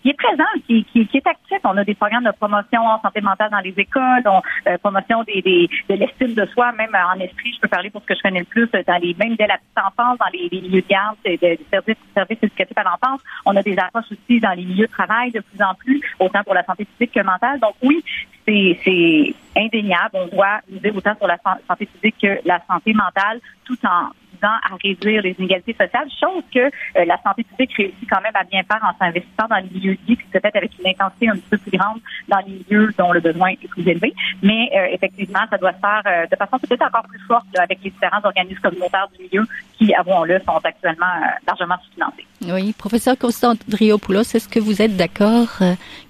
qui 0.06 0.12
est 0.12 0.14
présent, 0.14 0.44
qui, 0.68 0.84
qui, 0.84 1.08
qui, 1.08 1.18
est 1.18 1.26
actif. 1.26 1.58
On 1.64 1.76
a 1.78 1.84
des 1.84 1.96
programmes 1.96 2.26
de 2.26 2.32
promotion 2.32 2.80
en 2.86 3.02
santé 3.02 3.22
mentale 3.22 3.50
dans 3.50 3.60
les 3.60 3.74
écoles, 3.76 4.22
on, 4.26 4.40
euh, 4.68 4.78
promotion 4.78 5.24
des, 5.24 5.42
des, 5.42 5.68
de 5.90 5.96
l'estime 5.96 6.36
de 6.36 6.46
soi, 6.54 6.72
même 6.74 6.92
en 6.94 7.20
esprit, 7.20 7.54
je 7.56 7.60
peux 7.60 7.68
parler 7.68 7.90
pour 7.90 8.04
ce 8.04 8.08
que 8.08 8.16
je 8.16 8.22
connais 8.22 8.42
le 8.42 8.46
plus, 8.46 8.70
dans 8.70 9.02
les 9.02 9.16
même 9.16 9.36
dès 9.36 9.48
la 9.48 9.58
petite 9.58 9.80
enfance, 9.80 10.20
dans 10.20 10.30
les, 10.32 10.48
les 10.52 10.62
milieux 10.62 10.84
de 10.84 10.88
garde, 10.88 11.18
des 11.26 11.38
de, 11.38 11.58
services, 11.72 11.98
services 12.14 12.38
éducatifs 12.40 12.78
à 12.78 12.84
l'enfance. 12.84 13.22
On 13.48 13.56
a 13.56 13.64
des 13.64 13.80
approches 13.80 14.12
aussi 14.12 14.40
dans 14.40 14.52
les 14.52 14.64
milieux 14.64 14.86
de 14.86 14.92
travail 14.92 15.32
de 15.32 15.40
plus 15.40 15.64
en 15.64 15.74
plus, 15.74 16.00
autant 16.20 16.44
pour 16.44 16.54
la 16.54 16.64
santé 16.64 16.86
physique 16.86 17.16
que 17.16 17.22
mentale. 17.22 17.60
Donc 17.60 17.74
oui, 17.82 18.04
c'est 18.46 19.34
indéniable. 19.58 20.12
On 20.14 20.28
doit 20.28 20.60
miser 20.70 20.92
autant 20.92 21.16
sur 21.16 21.26
la 21.26 21.38
santé 21.68 21.88
physique 21.88 22.16
que 22.22 22.48
la 22.48 22.62
santé 22.68 22.94
mentale, 22.94 23.40
tout 23.66 23.78
en 23.84 24.10
à 24.44 24.76
réduire 24.84 25.22
les 25.22 25.36
inégalités 25.38 25.74
sociales, 25.74 26.08
chose 26.20 26.44
que 26.54 26.60
euh, 26.60 27.06
la 27.06 27.18
santé 27.24 27.44
publique 27.44 27.74
réussit 27.76 28.10
quand 28.10 28.22
même 28.22 28.36
à 28.36 28.44
bien 28.44 28.62
faire 28.64 28.82
en 28.84 28.98
s'investissant 28.98 29.48
dans 29.50 29.58
les 29.58 29.70
milieux 29.74 29.98
puis 30.06 30.18
peut-être 30.32 30.56
avec 30.56 30.72
une 30.80 30.88
intensité 30.88 31.30
un 31.30 31.34
petit 31.34 31.50
peu 31.50 31.58
plus 31.58 31.78
grande 31.78 32.00
dans 32.28 32.40
les 32.40 32.54
milieux 32.54 32.94
dont 32.98 33.12
le 33.12 33.20
besoin 33.20 33.50
est 33.50 33.68
plus 33.68 33.88
élevé. 33.88 34.14
Mais 34.42 34.70
euh, 34.76 34.88
effectivement, 34.94 35.40
ça 35.50 35.58
doit 35.58 35.74
se 35.74 35.80
faire 35.80 36.02
euh, 36.06 36.26
de 36.30 36.36
façon 36.36 36.58
peut-être 36.60 36.84
encore 36.84 37.04
plus 37.04 37.20
forte 37.28 37.46
avec 37.58 37.80
les 37.84 37.90
différents 37.90 38.22
organismes 38.24 38.62
communautaires 38.62 39.08
du 39.18 39.24
milieu 39.24 39.48
qui, 39.78 39.94
avouons-le, 39.94 40.40
sont 40.40 40.60
actuellement 40.64 41.06
largement 41.48 41.76
sous-financés. 41.84 42.26
Oui, 42.48 42.74
professeur 42.74 43.18
Constandriopoulos, 43.18 44.36
est-ce 44.36 44.48
que 44.48 44.60
vous 44.60 44.82
êtes 44.82 44.96
d'accord 44.96 45.60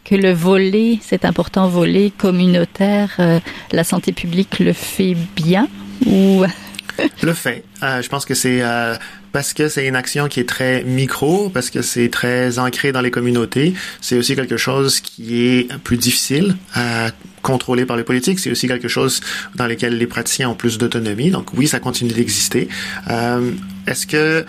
que 0.03 0.15
le 0.15 0.31
volet, 0.31 0.97
cet 1.01 1.25
important 1.25 1.67
volet 1.67 2.11
communautaire, 2.11 3.17
la 3.71 3.83
santé 3.83 4.11
publique 4.11 4.59
le 4.59 4.73
fait 4.73 5.15
bien 5.35 5.67
ou 6.05 6.43
le 7.21 7.33
fait. 7.33 7.63
Euh, 7.83 8.01
je 8.01 8.09
pense 8.09 8.25
que 8.25 8.33
c'est 8.33 8.61
euh, 8.61 8.95
parce 9.31 9.53
que 9.53 9.67
c'est 9.67 9.85
une 9.85 9.97
action 9.97 10.29
qui 10.29 10.39
est 10.39 10.47
très 10.47 10.83
micro, 10.83 11.49
parce 11.49 11.69
que 11.69 11.81
c'est 11.81 12.09
très 12.09 12.57
ancré 12.57 12.93
dans 12.93 13.01
les 13.01 13.11
communautés. 13.11 13.73
C'est 13.99 14.17
aussi 14.17 14.35
quelque 14.35 14.57
chose 14.57 15.01
qui 15.01 15.45
est 15.45 15.77
plus 15.83 15.97
difficile 15.97 16.55
à 16.73 17.11
contrôler 17.41 17.85
par 17.85 17.97
les 17.97 18.03
politiques. 18.03 18.39
C'est 18.39 18.49
aussi 18.49 18.67
quelque 18.67 18.87
chose 18.87 19.19
dans 19.55 19.67
lequel 19.67 19.97
les 19.97 20.07
praticiens 20.07 20.49
ont 20.49 20.55
plus 20.55 20.77
d'autonomie. 20.77 21.31
Donc 21.31 21.53
oui, 21.53 21.67
ça 21.67 21.79
continue 21.79 22.13
d'exister. 22.13 22.69
Euh, 23.09 23.51
Est-ce 23.87 24.07
que 24.07 24.45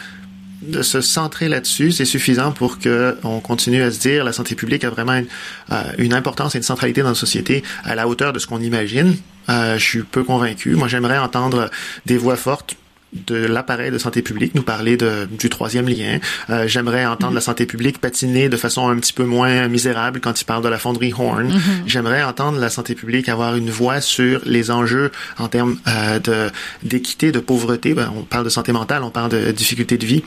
de 0.62 0.82
se 0.82 1.00
centrer 1.00 1.48
là-dessus, 1.48 1.92
c'est 1.92 2.04
suffisant 2.04 2.52
pour 2.52 2.78
que 2.78 3.16
on 3.24 3.40
continue 3.40 3.82
à 3.82 3.90
se 3.90 3.98
dire 3.98 4.24
la 4.24 4.32
santé 4.32 4.54
publique 4.54 4.85
a 4.85 4.90
vraiment 4.90 5.14
une, 5.14 5.26
euh, 5.72 5.82
une 5.98 6.14
importance 6.14 6.54
et 6.54 6.59
une 6.59 6.64
centralité 6.64 7.02
dans 7.02 7.11
la 7.11 7.14
société 7.14 7.62
à 7.85 7.94
la 7.94 8.09
hauteur 8.09 8.32
de 8.32 8.38
ce 8.38 8.46
qu'on 8.46 8.61
imagine? 8.61 9.16
Euh, 9.48 9.78
je 9.78 9.85
suis 9.85 10.02
peu 10.02 10.24
convaincu. 10.24 10.74
Moi, 10.74 10.88
j'aimerais 10.88 11.18
entendre 11.18 11.70
des 12.06 12.18
voix 12.18 12.37
fortes 12.37 12.76
de 13.12 13.37
l'appareil 13.37 13.90
de 13.90 13.98
santé 13.98 14.20
publique 14.20 14.54
nous 14.54 14.62
parler 14.62 14.96
de, 14.96 15.28
du 15.30 15.48
troisième 15.48 15.88
lien. 15.88 16.18
Euh, 16.50 16.66
J'aimerais 16.66 17.06
entendre 17.06 17.35
la 17.35 17.40
santé 17.40 17.64
publique 17.64 17.98
patiner 17.98 18.48
de 18.48 18.56
façon 18.56 18.88
un 18.88 18.96
petit 18.96 19.12
peu 19.12 19.24
moins 19.24 19.68
misérable 19.68 20.20
quand 20.20 20.38
il 20.40 20.44
parle 20.44 20.62
de 20.62 20.68
la 20.68 20.78
fonderie 20.78 21.14
Horn. 21.16 21.48
Mm-hmm. 21.48 21.61
J'aimerais 21.87 22.22
entendre 22.22 22.59
la 22.59 22.68
santé 22.68 22.94
publique 22.94 23.28
avoir 23.28 23.56
une 23.56 23.70
voix 23.70 24.00
sur 24.00 24.40
les 24.44 24.70
enjeux 24.70 25.12
en 25.38 25.48
termes 25.48 25.78
euh, 25.87 26.18
de 26.18 26.50
d'équité, 26.82 27.32
de 27.32 27.40
pauvreté. 27.40 27.94
Ben, 27.94 28.12
on 28.14 28.22
parle 28.22 28.44
de 28.44 28.50
santé 28.50 28.72
mentale, 28.72 29.02
on 29.02 29.11
parle 29.11 29.30
de 29.30 29.52
difficultés 29.52 29.98
de 29.98 30.06
vie 30.06 30.24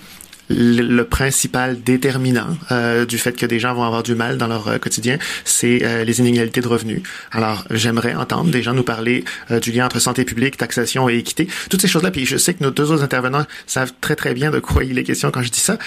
le, 0.50 1.04
principal 1.04 1.82
déterminant 1.82 2.58
euh, 2.72 3.06
du 3.06 3.18
fait 3.18 3.34
que 3.34 3.46
des 3.46 3.60
gens 3.60 3.74
vont 3.74 3.84
avoir 3.84 4.04
du 4.04 4.16
mal 4.16 4.38
dans 4.38 4.48
leur 4.48 4.68
euh, 4.68 4.78
quotidien, 4.78 5.18
c'est 5.46 5.84
euh, 5.84 6.04
les 6.04 6.20
inégalités 6.20 6.62
de 6.62 6.68
revenus. 6.68 7.02
Alors, 7.32 7.66
j'aimerais 7.72 8.16
entendre 8.16 8.52
des 8.52 8.62
gens 8.62 8.74
nous 8.74 8.84
parler 8.84 9.24
du 9.62 9.72
lien 9.72 9.86
entre 9.86 10.00
santé 10.00 10.26
publique, 10.26 10.58
taxation 10.58 11.10
et 11.10 11.18
équité, 11.18 11.48
toutes 11.70 11.82
ces 11.82 11.88
choses-là. 11.88 12.12
Puis 12.12 12.26
je 12.26 12.38
sais 12.38 12.54
que 12.54 12.64
nos 12.64 12.72
deux 12.72 12.92
autres 12.92 13.04
intervenants 13.04 13.46
savent 13.68 13.94
très 14.02 14.16
très 14.16 14.34
bien 14.34 14.52
de 14.52 14.60
quoi 14.60 14.84
il 14.84 14.98
est 14.98 15.04
question 15.04 15.32
quand 15.32 15.42
je 15.42 15.50
dis 15.50 15.60
ça 15.60 15.78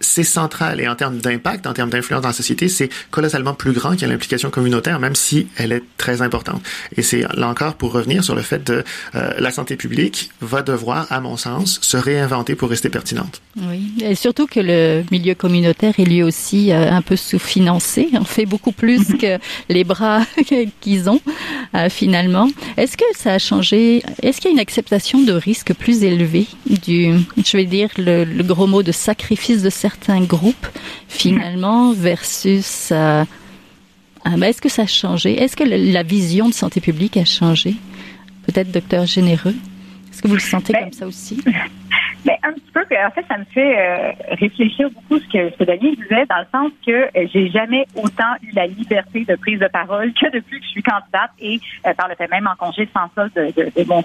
c'est 0.00 0.24
central 0.24 0.80
et 0.80 0.88
en 0.88 0.94
termes 0.94 1.18
d'impact, 1.18 1.66
en 1.66 1.74
termes 1.74 1.90
d'influence 1.90 2.22
dans 2.22 2.28
la 2.28 2.34
société, 2.34 2.68
c'est 2.68 2.88
colossalement 3.10 3.54
plus 3.54 3.72
grand 3.72 3.94
qu'il 3.94 4.08
l'implication 4.08 4.50
communautaire, 4.50 5.00
même 5.00 5.14
si 5.14 5.48
elle 5.56 5.72
est 5.72 5.82
très 5.98 6.22
importante. 6.22 6.62
Et 6.96 7.02
c'est 7.02 7.24
là 7.34 7.48
encore 7.48 7.74
pour 7.74 7.92
revenir 7.92 8.24
sur 8.24 8.34
le 8.34 8.42
fait 8.42 8.64
de 8.64 8.84
euh, 9.14 9.30
la 9.38 9.50
santé 9.50 9.76
publique 9.76 10.30
va 10.40 10.62
devoir, 10.62 11.06
à 11.10 11.20
mon 11.20 11.36
sens, 11.36 11.78
se 11.82 11.96
réinventer 11.96 12.54
pour 12.54 12.70
rester 12.70 12.88
pertinente. 12.88 13.42
Oui, 13.56 13.92
et 14.02 14.14
surtout 14.14 14.46
que 14.46 14.60
le 14.60 15.04
milieu 15.10 15.34
communautaire 15.34 15.94
est 15.98 16.04
lui 16.04 16.22
aussi 16.22 16.72
euh, 16.72 16.90
un 16.90 17.02
peu 17.02 17.16
sous-financé. 17.16 18.08
On 18.14 18.24
fait 18.24 18.46
beaucoup 18.46 18.72
plus 18.72 19.14
que 19.14 19.38
les 19.68 19.84
bras 19.84 20.24
qu'ils 20.80 21.10
ont 21.10 21.20
euh, 21.74 21.88
finalement. 21.88 22.48
Est-ce 22.76 22.96
que 22.96 23.04
ça 23.14 23.34
a 23.34 23.38
changé 23.38 24.02
Est-ce 24.22 24.40
qu'il 24.40 24.50
y 24.50 24.52
a 24.52 24.54
une 24.54 24.60
acceptation 24.60 25.22
de 25.22 25.32
risque 25.32 25.74
plus 25.74 26.02
élevée 26.02 26.46
du, 26.66 27.14
je 27.44 27.56
vais 27.56 27.64
dire 27.64 27.90
le, 27.98 28.24
le 28.24 28.42
gros 28.42 28.66
mot 28.66 28.82
de 28.82 28.92
sacrifice 28.92 29.33
de 29.34 29.70
certains 29.70 30.22
groupes 30.22 30.66
finalement 31.08 31.92
versus 31.92 32.90
euh, 32.92 33.24
ah, 34.24 34.30
ben, 34.30 34.44
est-ce 34.44 34.62
que 34.62 34.68
ça 34.68 34.82
a 34.82 34.86
changé? 34.86 35.42
Est-ce 35.42 35.56
que 35.56 35.64
la 35.64 36.02
vision 36.02 36.48
de 36.48 36.54
santé 36.54 36.80
publique 36.80 37.16
a 37.16 37.24
changé? 37.24 37.74
Peut-être 38.46 38.70
docteur 38.70 39.06
généreux? 39.06 39.54
Est-ce 40.10 40.22
que 40.22 40.28
vous 40.28 40.34
le 40.34 40.40
sentez 40.40 40.72
ben, 40.72 40.84
comme 40.84 40.92
ça 40.92 41.06
aussi? 41.06 41.42
Ben, 42.24 42.36
un 42.42 42.54
petit 42.54 42.70
peu. 42.72 42.80
En 42.80 43.10
fait, 43.10 43.26
ça 43.28 43.36
me 43.36 43.44
fait 43.44 43.78
euh, 43.78 44.12
réfléchir 44.40 44.88
beaucoup 44.88 45.18
ce 45.18 45.28
que, 45.30 45.50
ce 45.50 45.58
que 45.58 45.64
Daniel 45.64 45.94
disait, 45.94 46.24
dans 46.24 46.38
le 46.38 46.46
sens 46.50 46.72
que 46.86 46.90
euh, 46.90 47.26
j'ai 47.30 47.50
jamais 47.50 47.84
autant 47.94 48.32
eu 48.40 48.50
la 48.54 48.66
liberté 48.66 49.26
de 49.28 49.34
prise 49.36 49.58
de 49.58 49.66
parole 49.66 50.10
que 50.14 50.32
depuis 50.32 50.58
que 50.58 50.64
je 50.64 50.70
suis 50.70 50.82
candidate 50.82 51.32
et 51.38 51.60
par 51.98 52.08
le 52.08 52.14
fait 52.14 52.30
même 52.30 52.46
en 52.46 52.56
congé 52.56 52.88
sans 52.96 53.10
solde 53.14 53.30
de, 53.36 53.52
de, 53.54 53.70
de 53.76 53.86
mon 53.86 54.02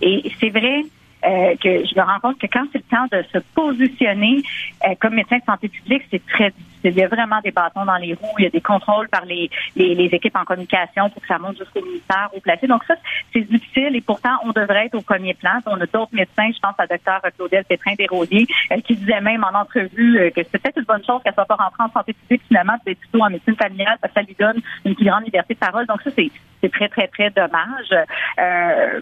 Et 0.00 0.32
c'est 0.40 0.50
vrai 0.50 0.84
euh, 1.26 1.54
que 1.56 1.84
je 1.86 1.94
me 1.98 2.02
rends 2.02 2.20
compte 2.20 2.38
que 2.38 2.46
quand 2.46 2.64
c'est 2.72 2.78
le 2.78 2.96
temps 2.96 3.06
de 3.10 3.22
se 3.32 3.38
positionner 3.54 4.42
euh, 4.86 4.94
comme 5.00 5.14
médecin 5.14 5.38
de 5.38 5.44
santé 5.44 5.68
publique, 5.68 6.02
c'est 6.10 6.24
très 6.26 6.50
difficile. 6.50 6.70
Il 6.84 6.98
y 6.98 7.02
a 7.02 7.08
vraiment 7.08 7.40
des 7.42 7.50
bâtons 7.50 7.86
dans 7.86 7.96
les 7.96 8.12
roues, 8.12 8.34
il 8.38 8.44
y 8.44 8.46
a 8.46 8.50
des 8.50 8.60
contrôles 8.60 9.08
par 9.08 9.24
les, 9.24 9.48
les, 9.74 9.94
les 9.94 10.06
équipes 10.06 10.36
en 10.36 10.44
communication 10.44 11.08
pour 11.08 11.22
que 11.22 11.28
ça 11.28 11.38
monte 11.38 11.56
jusqu'au 11.56 11.82
ministère 11.82 12.28
ou 12.36 12.40
placé. 12.40 12.66
Donc 12.66 12.84
ça, 12.84 12.94
c'est 13.32 13.40
difficile 13.40 13.96
et 13.96 14.02
pourtant, 14.02 14.36
on 14.44 14.50
devrait 14.50 14.86
être 14.86 14.94
au 14.94 15.00
premier 15.00 15.32
plan. 15.32 15.60
On 15.66 15.80
a 15.80 15.86
d'autres 15.86 16.12
médecins, 16.14 16.50
je 16.54 16.60
pense 16.60 16.74
à 16.76 16.86
docteur 16.86 17.22
Claudel 17.36 17.64
Pétrin-Desrosiers, 17.64 18.46
euh, 18.72 18.80
qui 18.82 18.96
disait 18.96 19.20
même 19.22 19.44
en 19.44 19.58
entrevue 19.58 20.30
que 20.36 20.42
c'est 20.42 20.58
peut-être 20.58 20.78
une 20.78 20.84
bonne 20.84 21.04
chose 21.04 21.22
qu'elle 21.22 21.34
soit 21.34 21.46
pas 21.46 21.56
rentrée 21.56 21.84
en 21.84 21.90
santé 21.90 22.12
publique 22.12 22.42
finalement, 22.48 22.74
c'est 22.86 22.94
plutôt 22.94 23.22
en 23.22 23.30
médecine 23.30 23.56
familiale 23.56 23.96
parce 24.00 24.12
que 24.12 24.20
ça 24.20 24.26
lui 24.26 24.36
donne 24.38 24.60
une 24.84 24.94
plus 24.94 25.06
grande 25.06 25.24
liberté 25.24 25.54
de 25.54 25.58
parole. 25.58 25.86
Donc 25.86 26.02
ça, 26.02 26.10
c'est 26.10 26.30
très, 26.70 26.88
très, 26.88 27.08
très 27.08 27.30
dommage. 27.30 27.90
Euh, 28.38 29.00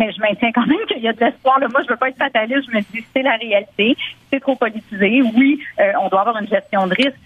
mais 0.00 0.10
je 0.12 0.20
maintiens 0.20 0.50
quand 0.52 0.66
même 0.66 0.84
qu'il 0.88 1.02
y 1.02 1.08
a 1.08 1.12
de 1.12 1.20
l'espoir. 1.20 1.60
Moi, 1.60 1.82
je 1.84 1.90
veux 1.90 1.96
pas 1.96 2.08
être 2.08 2.16
fataliste. 2.16 2.70
Je 2.70 2.76
me 2.76 2.80
dis, 2.80 3.04
c'est 3.14 3.22
la 3.22 3.36
réalité. 3.36 3.94
C'est 4.32 4.40
trop 4.40 4.56
politisé. 4.56 5.22
Oui, 5.36 5.60
euh, 5.78 5.92
on 6.00 6.08
doit 6.08 6.22
avoir 6.22 6.38
une 6.38 6.48
gestion 6.48 6.86
de 6.86 6.94
risque 6.94 7.18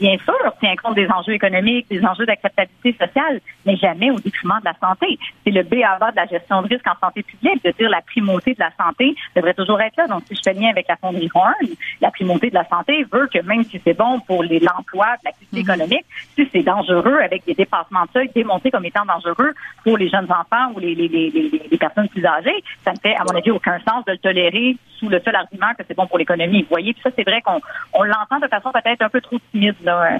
bien 0.00 0.16
sûr, 0.18 0.52
tient 0.60 0.74
compte 0.76 0.94
des 0.94 1.08
enjeux 1.08 1.32
économiques, 1.32 1.86
des 1.88 2.04
enjeux 2.04 2.26
d'acceptabilité 2.26 2.92
sociale, 2.92 3.40
mais 3.64 3.76
jamais 3.76 4.10
au 4.10 4.18
détriment 4.18 4.58
de 4.60 4.66
la 4.66 4.74
santé. 4.80 5.18
C'est 5.44 5.50
le 5.50 5.62
B 5.62 5.82
à 5.84 5.98
bas 5.98 6.10
de 6.10 6.16
la 6.16 6.26
gestion 6.26 6.62
de 6.62 6.68
risque 6.68 6.86
en 6.86 6.98
santé 7.00 7.22
publique, 7.22 7.64
de 7.64 7.70
dire 7.72 7.88
la 7.88 8.02
primauté 8.02 8.54
de 8.54 8.60
la 8.60 8.70
santé 8.76 9.14
devrait 9.34 9.54
toujours 9.54 9.80
être 9.80 9.96
là. 9.96 10.06
Donc, 10.06 10.22
si 10.28 10.34
je 10.34 10.40
fais 10.44 10.54
lien 10.54 10.70
avec 10.70 10.86
la 10.88 10.96
fonderie 10.96 11.30
Horn, 11.34 11.52
la 12.00 12.10
primauté 12.10 12.50
de 12.50 12.54
la 12.54 12.66
santé 12.68 13.04
veut 13.10 13.28
que 13.32 13.40
même 13.40 13.64
si 13.64 13.80
c'est 13.84 13.96
bon 13.96 14.20
pour 14.20 14.42
l'emploi, 14.42 15.06
l'activité 15.24 15.56
mhm. 15.56 15.62
économique, 15.62 16.06
si 16.34 16.48
c'est 16.52 16.62
dangereux 16.62 17.18
avec 17.18 17.44
des 17.44 17.54
dépassements 17.54 18.04
de 18.04 18.10
seuil 18.12 18.30
démontrés 18.34 18.70
comme 18.70 18.84
étant 18.84 19.04
dangereux 19.04 19.52
pour 19.82 19.98
les 19.98 20.08
jeunes 20.08 20.30
enfants 20.30 20.72
ou 20.74 20.78
les, 20.80 20.94
les, 20.94 21.08
les, 21.08 21.30
les, 21.70 21.78
personnes 21.78 22.08
plus 22.08 22.24
âgées, 22.24 22.62
ça 22.84 22.92
ne 22.92 22.98
fait, 22.98 23.14
à 23.14 23.24
mon 23.24 23.36
avis, 23.36 23.50
aucun 23.50 23.78
sens 23.80 24.04
de 24.06 24.12
le 24.12 24.18
tolérer 24.18 24.76
sous 24.98 25.08
le 25.08 25.20
seul 25.20 25.34
argument 25.34 25.74
que 25.76 25.84
c'est 25.86 25.96
bon 25.96 26.06
pour 26.06 26.18
l'économie. 26.18 26.62
Vous 26.62 26.68
voyez, 26.70 26.92
puis 26.92 27.02
ça, 27.02 27.10
c'est 27.16 27.24
vrai 27.24 27.42
qu'on 27.42 27.60
on, 27.92 28.04
l'entend 28.04 28.38
de 28.40 28.48
façon 28.48 28.70
peut-être 28.72 29.02
un 29.02 29.08
peu 29.08 29.20
trop 29.20 29.38
timide. 29.50 29.74
Là, 29.84 30.18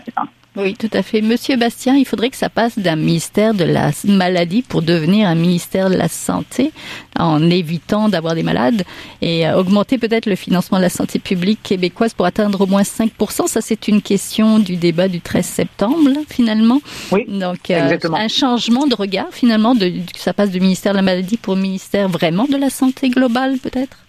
Oui, 0.56 0.74
tout 0.74 0.90
à 0.92 1.02
fait. 1.02 1.22
Monsieur 1.22 1.56
Bastien, 1.56 1.96
il 1.96 2.04
faudrait 2.04 2.28
que 2.28 2.36
ça 2.36 2.50
passe 2.50 2.78
d'un 2.78 2.96
ministère 2.96 3.54
de 3.54 3.64
la 3.64 3.90
maladie 4.04 4.60
pour 4.60 4.82
devenir 4.82 5.26
un 5.26 5.34
ministère 5.34 5.88
de 5.88 5.96
la 5.96 6.08
santé, 6.08 6.70
en 7.18 7.50
évitant 7.50 8.10
d'avoir 8.10 8.34
des 8.34 8.42
malades 8.42 8.84
et 9.22 9.48
euh, 9.48 9.56
augmenter 9.56 9.96
peut-être 9.96 10.26
le 10.26 10.36
financement 10.36 10.76
de 10.76 10.82
la 10.82 10.90
santé 10.90 11.18
publique 11.18 11.60
québécoise 11.62 12.12
pour 12.12 12.26
atteindre 12.26 12.60
au 12.60 12.66
moins 12.66 12.82
5%. 12.82 13.46
Ça, 13.46 13.62
c'est 13.62 13.88
une 13.88 14.02
question 14.02 14.58
du 14.58 14.76
débat 14.76 15.08
du 15.08 15.22
13 15.22 15.46
septembre, 15.46 16.10
finalement. 16.28 16.80
Oui. 17.10 17.24
Donc, 17.26 17.70
euh, 17.70 17.96
un 18.14 18.28
changement 18.28 18.86
de 18.86 18.94
regard, 18.94 19.28
finalement, 19.32 19.74
de, 19.74 19.88
que 19.88 20.20
ça 20.20 20.34
passe 20.34 20.50
du 20.50 20.60
ministère 20.60 20.92
de 20.92 20.98
la 20.98 21.02
maladie 21.02 21.38
pour 21.38 21.56
ministère 21.56 22.08
vraiment 22.08 22.44
de 22.44 22.56
la 22.56 22.68
santé 22.68 23.08
globale, 23.08 23.58
peut-être? 23.58 24.03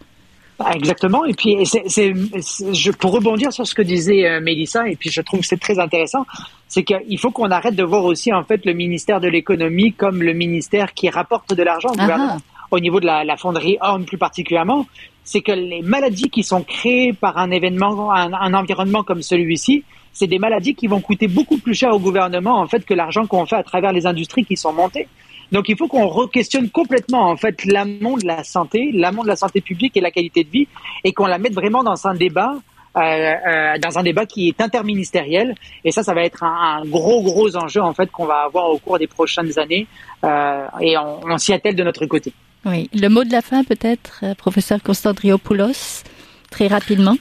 Ah, 0.59 0.71
exactement. 0.73 1.25
Et 1.25 1.33
puis, 1.33 1.65
c'est, 1.65 2.13
je, 2.13 2.91
pour 2.91 3.11
rebondir 3.11 3.51
sur 3.51 3.67
ce 3.67 3.75
que 3.75 3.81
disait 3.81 4.25
euh, 4.25 4.39
Mélissa, 4.39 4.87
et 4.87 4.95
puis 4.95 5.09
je 5.09 5.21
trouve 5.21 5.41
que 5.41 5.45
c'est 5.45 5.59
très 5.59 5.79
intéressant, 5.79 6.25
c'est 6.67 6.83
qu'il 6.83 7.19
faut 7.19 7.31
qu'on 7.31 7.51
arrête 7.51 7.75
de 7.75 7.83
voir 7.83 8.05
aussi 8.05 8.31
en 8.33 8.43
fait 8.43 8.65
le 8.65 8.73
ministère 8.73 9.19
de 9.19 9.27
l'économie 9.27 9.91
comme 9.91 10.23
le 10.23 10.33
ministère 10.33 10.93
qui 10.93 11.09
rapporte 11.09 11.53
de 11.53 11.61
l'argent 11.61 11.89
au 11.89 11.97
gouvernement. 11.97 12.37
Au 12.71 12.79
niveau 12.79 12.99
de 12.99 13.05
la, 13.05 13.23
la 13.23 13.37
fonderie 13.37 13.77
Horn 13.81 14.05
plus 14.05 14.17
particulièrement, 14.17 14.87
c'est 15.23 15.41
que 15.41 15.51
les 15.51 15.81
maladies 15.81 16.29
qui 16.29 16.43
sont 16.43 16.63
créées 16.63 17.13
par 17.13 17.37
un 17.37 17.51
événement, 17.51 18.11
un, 18.13 18.33
un 18.33 18.53
environnement 18.53 19.03
comme 19.03 19.21
celui-ci, 19.21 19.83
c'est 20.13 20.27
des 20.27 20.39
maladies 20.39 20.75
qui 20.75 20.87
vont 20.87 21.01
coûter 21.01 21.27
beaucoup 21.27 21.57
plus 21.57 21.73
cher 21.73 21.93
au 21.93 21.99
gouvernement 21.99 22.59
en 22.59 22.67
fait 22.67 22.85
que 22.85 22.93
l'argent 22.93 23.27
qu'on 23.27 23.45
fait 23.45 23.57
à 23.57 23.63
travers 23.63 23.91
les 23.91 24.05
industries 24.05 24.45
qui 24.45 24.55
sont 24.55 24.71
montées. 24.71 25.07
Donc 25.55 25.69
il 25.69 25.77
faut 25.77 25.87
qu'on 25.87 26.09
re-questionne 26.09 26.69
complètement 26.69 27.29
en 27.29 27.37
fait 27.37 27.63
l'amont 27.63 28.17
de 28.17 28.27
la 28.27 28.43
santé, 28.43 28.91
l'amont 28.93 29.23
de 29.23 29.29
la 29.29 29.37
santé 29.37 29.61
publique 29.61 29.95
et 29.95 30.01
la 30.01 30.11
qualité 30.11 30.43
de 30.43 30.49
vie, 30.49 30.67
et 31.05 31.13
qu'on 31.13 31.27
la 31.27 31.37
mette 31.37 31.53
vraiment 31.53 31.81
dans 31.81 32.07
un 32.07 32.13
débat. 32.13 32.55
Euh, 32.97 33.01
euh, 33.01 33.77
dans 33.79 33.99
un 33.99 34.03
débat 34.03 34.25
qui 34.25 34.47
est 34.47 34.61
interministériel 34.61 35.53
et 35.83 35.91
ça 35.91 36.01
ça 36.01 36.13
va 36.13 36.23
être 36.23 36.43
un, 36.43 36.81
gros 36.85 37.21
gros 37.23 37.53
enjeu 37.57 37.81
en 37.81 37.93
fait 37.93 38.09
qu'on 38.09 38.25
va 38.25 38.43
avoir 38.45 38.69
au 38.69 38.77
cours 38.77 38.97
des 38.97 39.07
prochaines 39.07 39.59
années 39.59 39.85
euh, 40.23 40.65
et 40.79 40.97
on, 40.97 41.19
on 41.25 41.37
s'y 41.37 41.51
attelle 41.51 41.75
de 41.75 41.83
notre 41.83 42.05
côté. 42.05 42.31
Oui, 42.63 42.89
le 42.93 43.09
mot 43.09 43.25
de 43.25 43.33
la 43.33 43.41
fin 43.41 43.65
peut-être, 43.65 44.23
professeur 44.37 44.81
Constandriopoulos, 44.81 46.03
très 46.51 46.67
rapidement. 46.67 47.17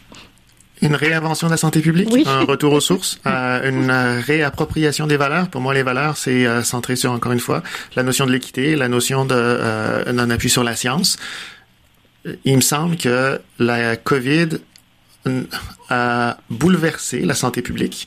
Une 0.83 0.97
réinvention 0.97 1.47
de 1.47 1.53
la 1.53 1.57
santé 1.57 1.81
publique, 1.81 2.09
oui. 2.11 2.25
un 2.27 2.41
retour 2.41 2.73
aux 2.73 2.81
sources, 2.81 3.19
euh, 3.27 3.69
une 3.69 3.91
réappropriation 3.91 5.07
des 5.07 5.17
valeurs? 5.17 5.49
Pour 5.49 5.61
moi, 5.61 5.73
les 5.73 5.83
valeurs, 5.83 6.17
c'est 6.17 6.47
euh, 6.47 6.63
centré 6.63 6.97
sur, 6.97 7.13
encore 7.13 7.33
une 7.33 7.41
fois, 7.41 7.63
la 7.97 8.03
notion 8.03 8.27
de 8.27 8.33
l'équité, 8.33 8.77
la 8.77 8.89
notion 8.89 9.25
de, 9.25 9.35
euh, 9.37 10.13
d'un 10.13 10.31
appui 10.31 10.51
sur 10.51 10.65
la 10.65 10.75
science. 10.75 11.17
Il 12.45 12.57
me 12.57 12.63
semble 12.63 12.97
que 12.97 13.41
la 13.59 13.97
COVID 13.97 14.49
a 15.91 16.37
bouleversé 16.51 17.21
la 17.21 17.35
santé 17.35 17.63
publique 17.63 18.07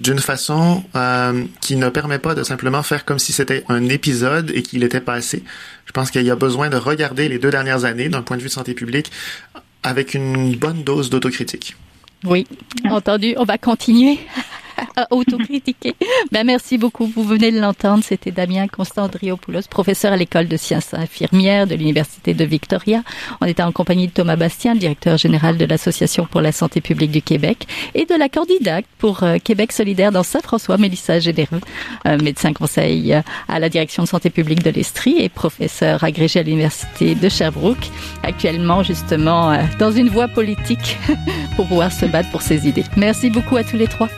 d'une 0.00 0.18
façon 0.18 0.82
euh, 0.96 1.44
qui 1.60 1.76
ne 1.76 1.88
permet 1.90 2.18
pas 2.18 2.34
de 2.34 2.42
simplement 2.42 2.82
faire 2.82 3.04
comme 3.04 3.18
si 3.18 3.32
c'était 3.32 3.64
un 3.68 3.88
épisode 3.88 4.50
et 4.54 4.62
qu'il 4.62 4.82
était 4.82 5.00
passé. 5.00 5.44
Je 5.84 5.92
pense 5.92 6.10
qu'il 6.10 6.22
y 6.22 6.30
a 6.30 6.36
besoin 6.36 6.70
de 6.70 6.76
regarder 6.76 7.28
les 7.28 7.38
deux 7.38 7.50
dernières 7.50 7.84
années 7.84 8.08
d'un 8.08 8.22
point 8.22 8.38
de 8.38 8.42
vue 8.42 8.48
de 8.48 8.52
santé 8.52 8.72
publique 8.72 9.12
avec 9.82 10.14
une 10.14 10.56
bonne 10.56 10.84
dose 10.84 11.10
d'autocritique. 11.10 11.76
Oui, 12.24 12.46
entendu. 12.90 13.34
On 13.38 13.44
va 13.44 13.58
continuer 13.58 14.18
à 14.96 15.06
autocritiquer. 15.10 15.94
Ben, 16.32 16.44
merci 16.44 16.78
beaucoup. 16.78 17.06
Vous 17.06 17.24
venez 17.24 17.52
de 17.52 17.60
l'entendre. 17.60 18.02
C'était 18.04 18.30
Damien 18.30 18.68
Constandriopoulos, 18.68 19.68
professeur 19.68 20.12
à 20.12 20.16
l'école 20.16 20.48
de 20.48 20.56
sciences 20.56 20.94
infirmières 20.94 21.66
de 21.66 21.74
l'Université 21.74 22.34
de 22.34 22.44
Victoria. 22.44 23.02
On 23.40 23.46
était 23.46 23.62
en 23.62 23.72
compagnie 23.72 24.08
de 24.08 24.12
Thomas 24.12 24.36
Bastien, 24.36 24.74
directeur 24.74 25.16
général 25.16 25.56
de 25.56 25.64
l'Association 25.64 26.26
pour 26.26 26.40
la 26.40 26.52
santé 26.52 26.80
publique 26.80 27.10
du 27.10 27.22
Québec 27.22 27.66
et 27.94 28.04
de 28.04 28.14
la 28.14 28.28
candidate 28.28 28.84
pour 28.98 29.22
euh, 29.22 29.38
Québec 29.42 29.72
solidaire 29.72 30.12
dans 30.12 30.22
Saint-François, 30.22 30.78
Mélissa 30.78 31.18
Généreux, 31.20 31.60
euh, 32.06 32.18
médecin 32.18 32.52
conseil 32.52 33.14
euh, 33.14 33.22
à 33.48 33.58
la 33.58 33.68
direction 33.68 34.02
de 34.02 34.08
santé 34.08 34.30
publique 34.30 34.62
de 34.62 34.70
l'Estrie 34.70 35.20
et 35.20 35.28
professeur 35.28 36.04
agrégé 36.04 36.40
à 36.40 36.42
l'Université 36.42 37.14
de 37.14 37.28
Sherbrooke, 37.28 37.90
actuellement 38.22 38.82
justement 38.82 39.56
dans 39.78 39.90
une 39.90 40.08
voie 40.08 40.28
politique 40.28 40.98
pour 41.56 41.66
pouvoir 41.66 41.92
se 41.92 42.06
battre 42.06 42.30
pour 42.30 42.42
ses 42.42 42.68
idées. 42.68 42.84
Merci 42.96 43.30
beaucoup 43.30 43.56
à 43.56 43.64
tous 43.64 43.76
les 43.76 43.86
trois. 43.86 44.08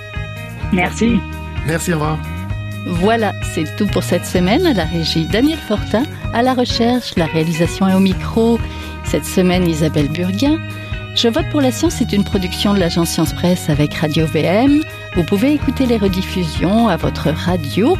Merci. 0.73 1.19
Merci, 1.67 1.93
au 1.93 1.97
revoir. 1.97 2.19
Voilà, 2.87 3.33
c'est 3.55 3.77
tout 3.77 3.87
pour 3.87 4.03
cette 4.03 4.27
semaine. 4.27 4.67
À 4.67 4.73
la 4.73 4.85
régie, 4.85 5.27
Daniel 5.27 5.59
Fortin. 5.59 6.03
À 6.33 6.43
la 6.43 6.55
recherche, 6.55 7.13
la 7.17 7.27
réalisation 7.27 7.89
et 7.89 7.95
au 7.95 8.01
micro, 8.01 8.59
cette 9.05 9.25
semaine, 9.25 9.69
Isabelle 9.69 10.09
Burguin. 10.09 10.59
Je 11.15 11.29
vote 11.29 11.45
pour 11.51 11.61
la 11.61 11.71
science 11.71 12.01
est 12.01 12.13
une 12.13 12.25
production 12.25 12.73
de 12.73 12.81
l'agence 12.81 13.11
Science 13.11 13.35
Presse 13.35 13.69
avec 13.69 13.93
Radio 13.95 14.27
VM. 14.27 14.83
Vous 15.15 15.25
pouvez 15.25 15.53
écouter 15.53 15.85
les 15.85 15.99
rediffusions 15.99 16.89
à 16.89 16.97
votre 16.97 17.29
radio 17.31 17.99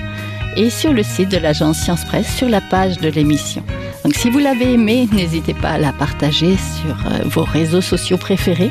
et 0.57 0.71
sur 0.71 0.93
le 0.95 1.03
site 1.03 1.29
de 1.29 1.37
l'agence 1.37 1.79
Science 1.79 2.05
Presse 2.07 2.35
sur 2.35 2.49
la 2.49 2.63
page 2.63 2.99
de 2.99 3.09
l'émission. 3.09 3.63
Donc 4.03 4.15
si 4.15 4.31
vous 4.31 4.39
l'avez 4.39 4.73
aimé, 4.73 5.09
n'hésitez 5.13 5.53
pas 5.53 5.73
à 5.73 5.79
la 5.79 5.93
partager 5.93 6.57
sur 6.57 6.97
euh, 7.07 7.21
vos 7.27 7.45
réseaux 7.45 7.83
sociaux 7.83 8.17
préférés. 8.17 8.71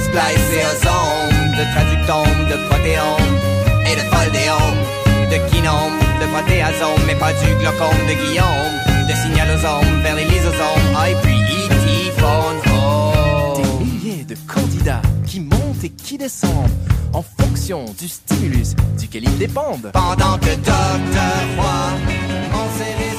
spliceosome, 0.00 1.52
de 1.56 1.64
traductome, 1.72 2.46
de 2.50 2.56
protéome 2.68 3.38
et 3.86 3.94
de 3.94 4.02
foldéome 4.10 5.03
de 5.34 5.50
kinome, 5.50 5.98
de 6.20 6.26
protéasome, 6.26 7.02
mais 7.06 7.16
pas 7.16 7.32
du 7.32 7.54
glaucome 7.58 7.98
de 8.08 8.14
Guillaume, 8.14 8.74
de 9.08 9.14
signalosome 9.14 10.00
vers 10.02 10.14
les 10.14 10.24
lysosomes, 10.24 10.94
ah, 10.96 11.10
et 11.10 11.16
puis 11.22 11.34
itiphone, 11.34 12.58
oh. 12.68 13.60
Des 13.60 13.84
milliers 13.84 14.24
de 14.24 14.36
candidats 14.46 15.02
qui 15.26 15.40
montent 15.40 15.82
et 15.82 15.90
qui 15.90 16.18
descendent 16.18 16.70
en 17.12 17.22
fonction 17.22 17.84
du 17.98 18.06
stimulus 18.08 18.74
duquel 18.96 19.24
ils 19.24 19.38
dépendent. 19.38 19.90
Pendant 19.92 20.38
que 20.38 20.54
Docteur 20.54 21.42
Roy, 21.56 21.90
on 22.52 22.78
s'est 22.78 23.13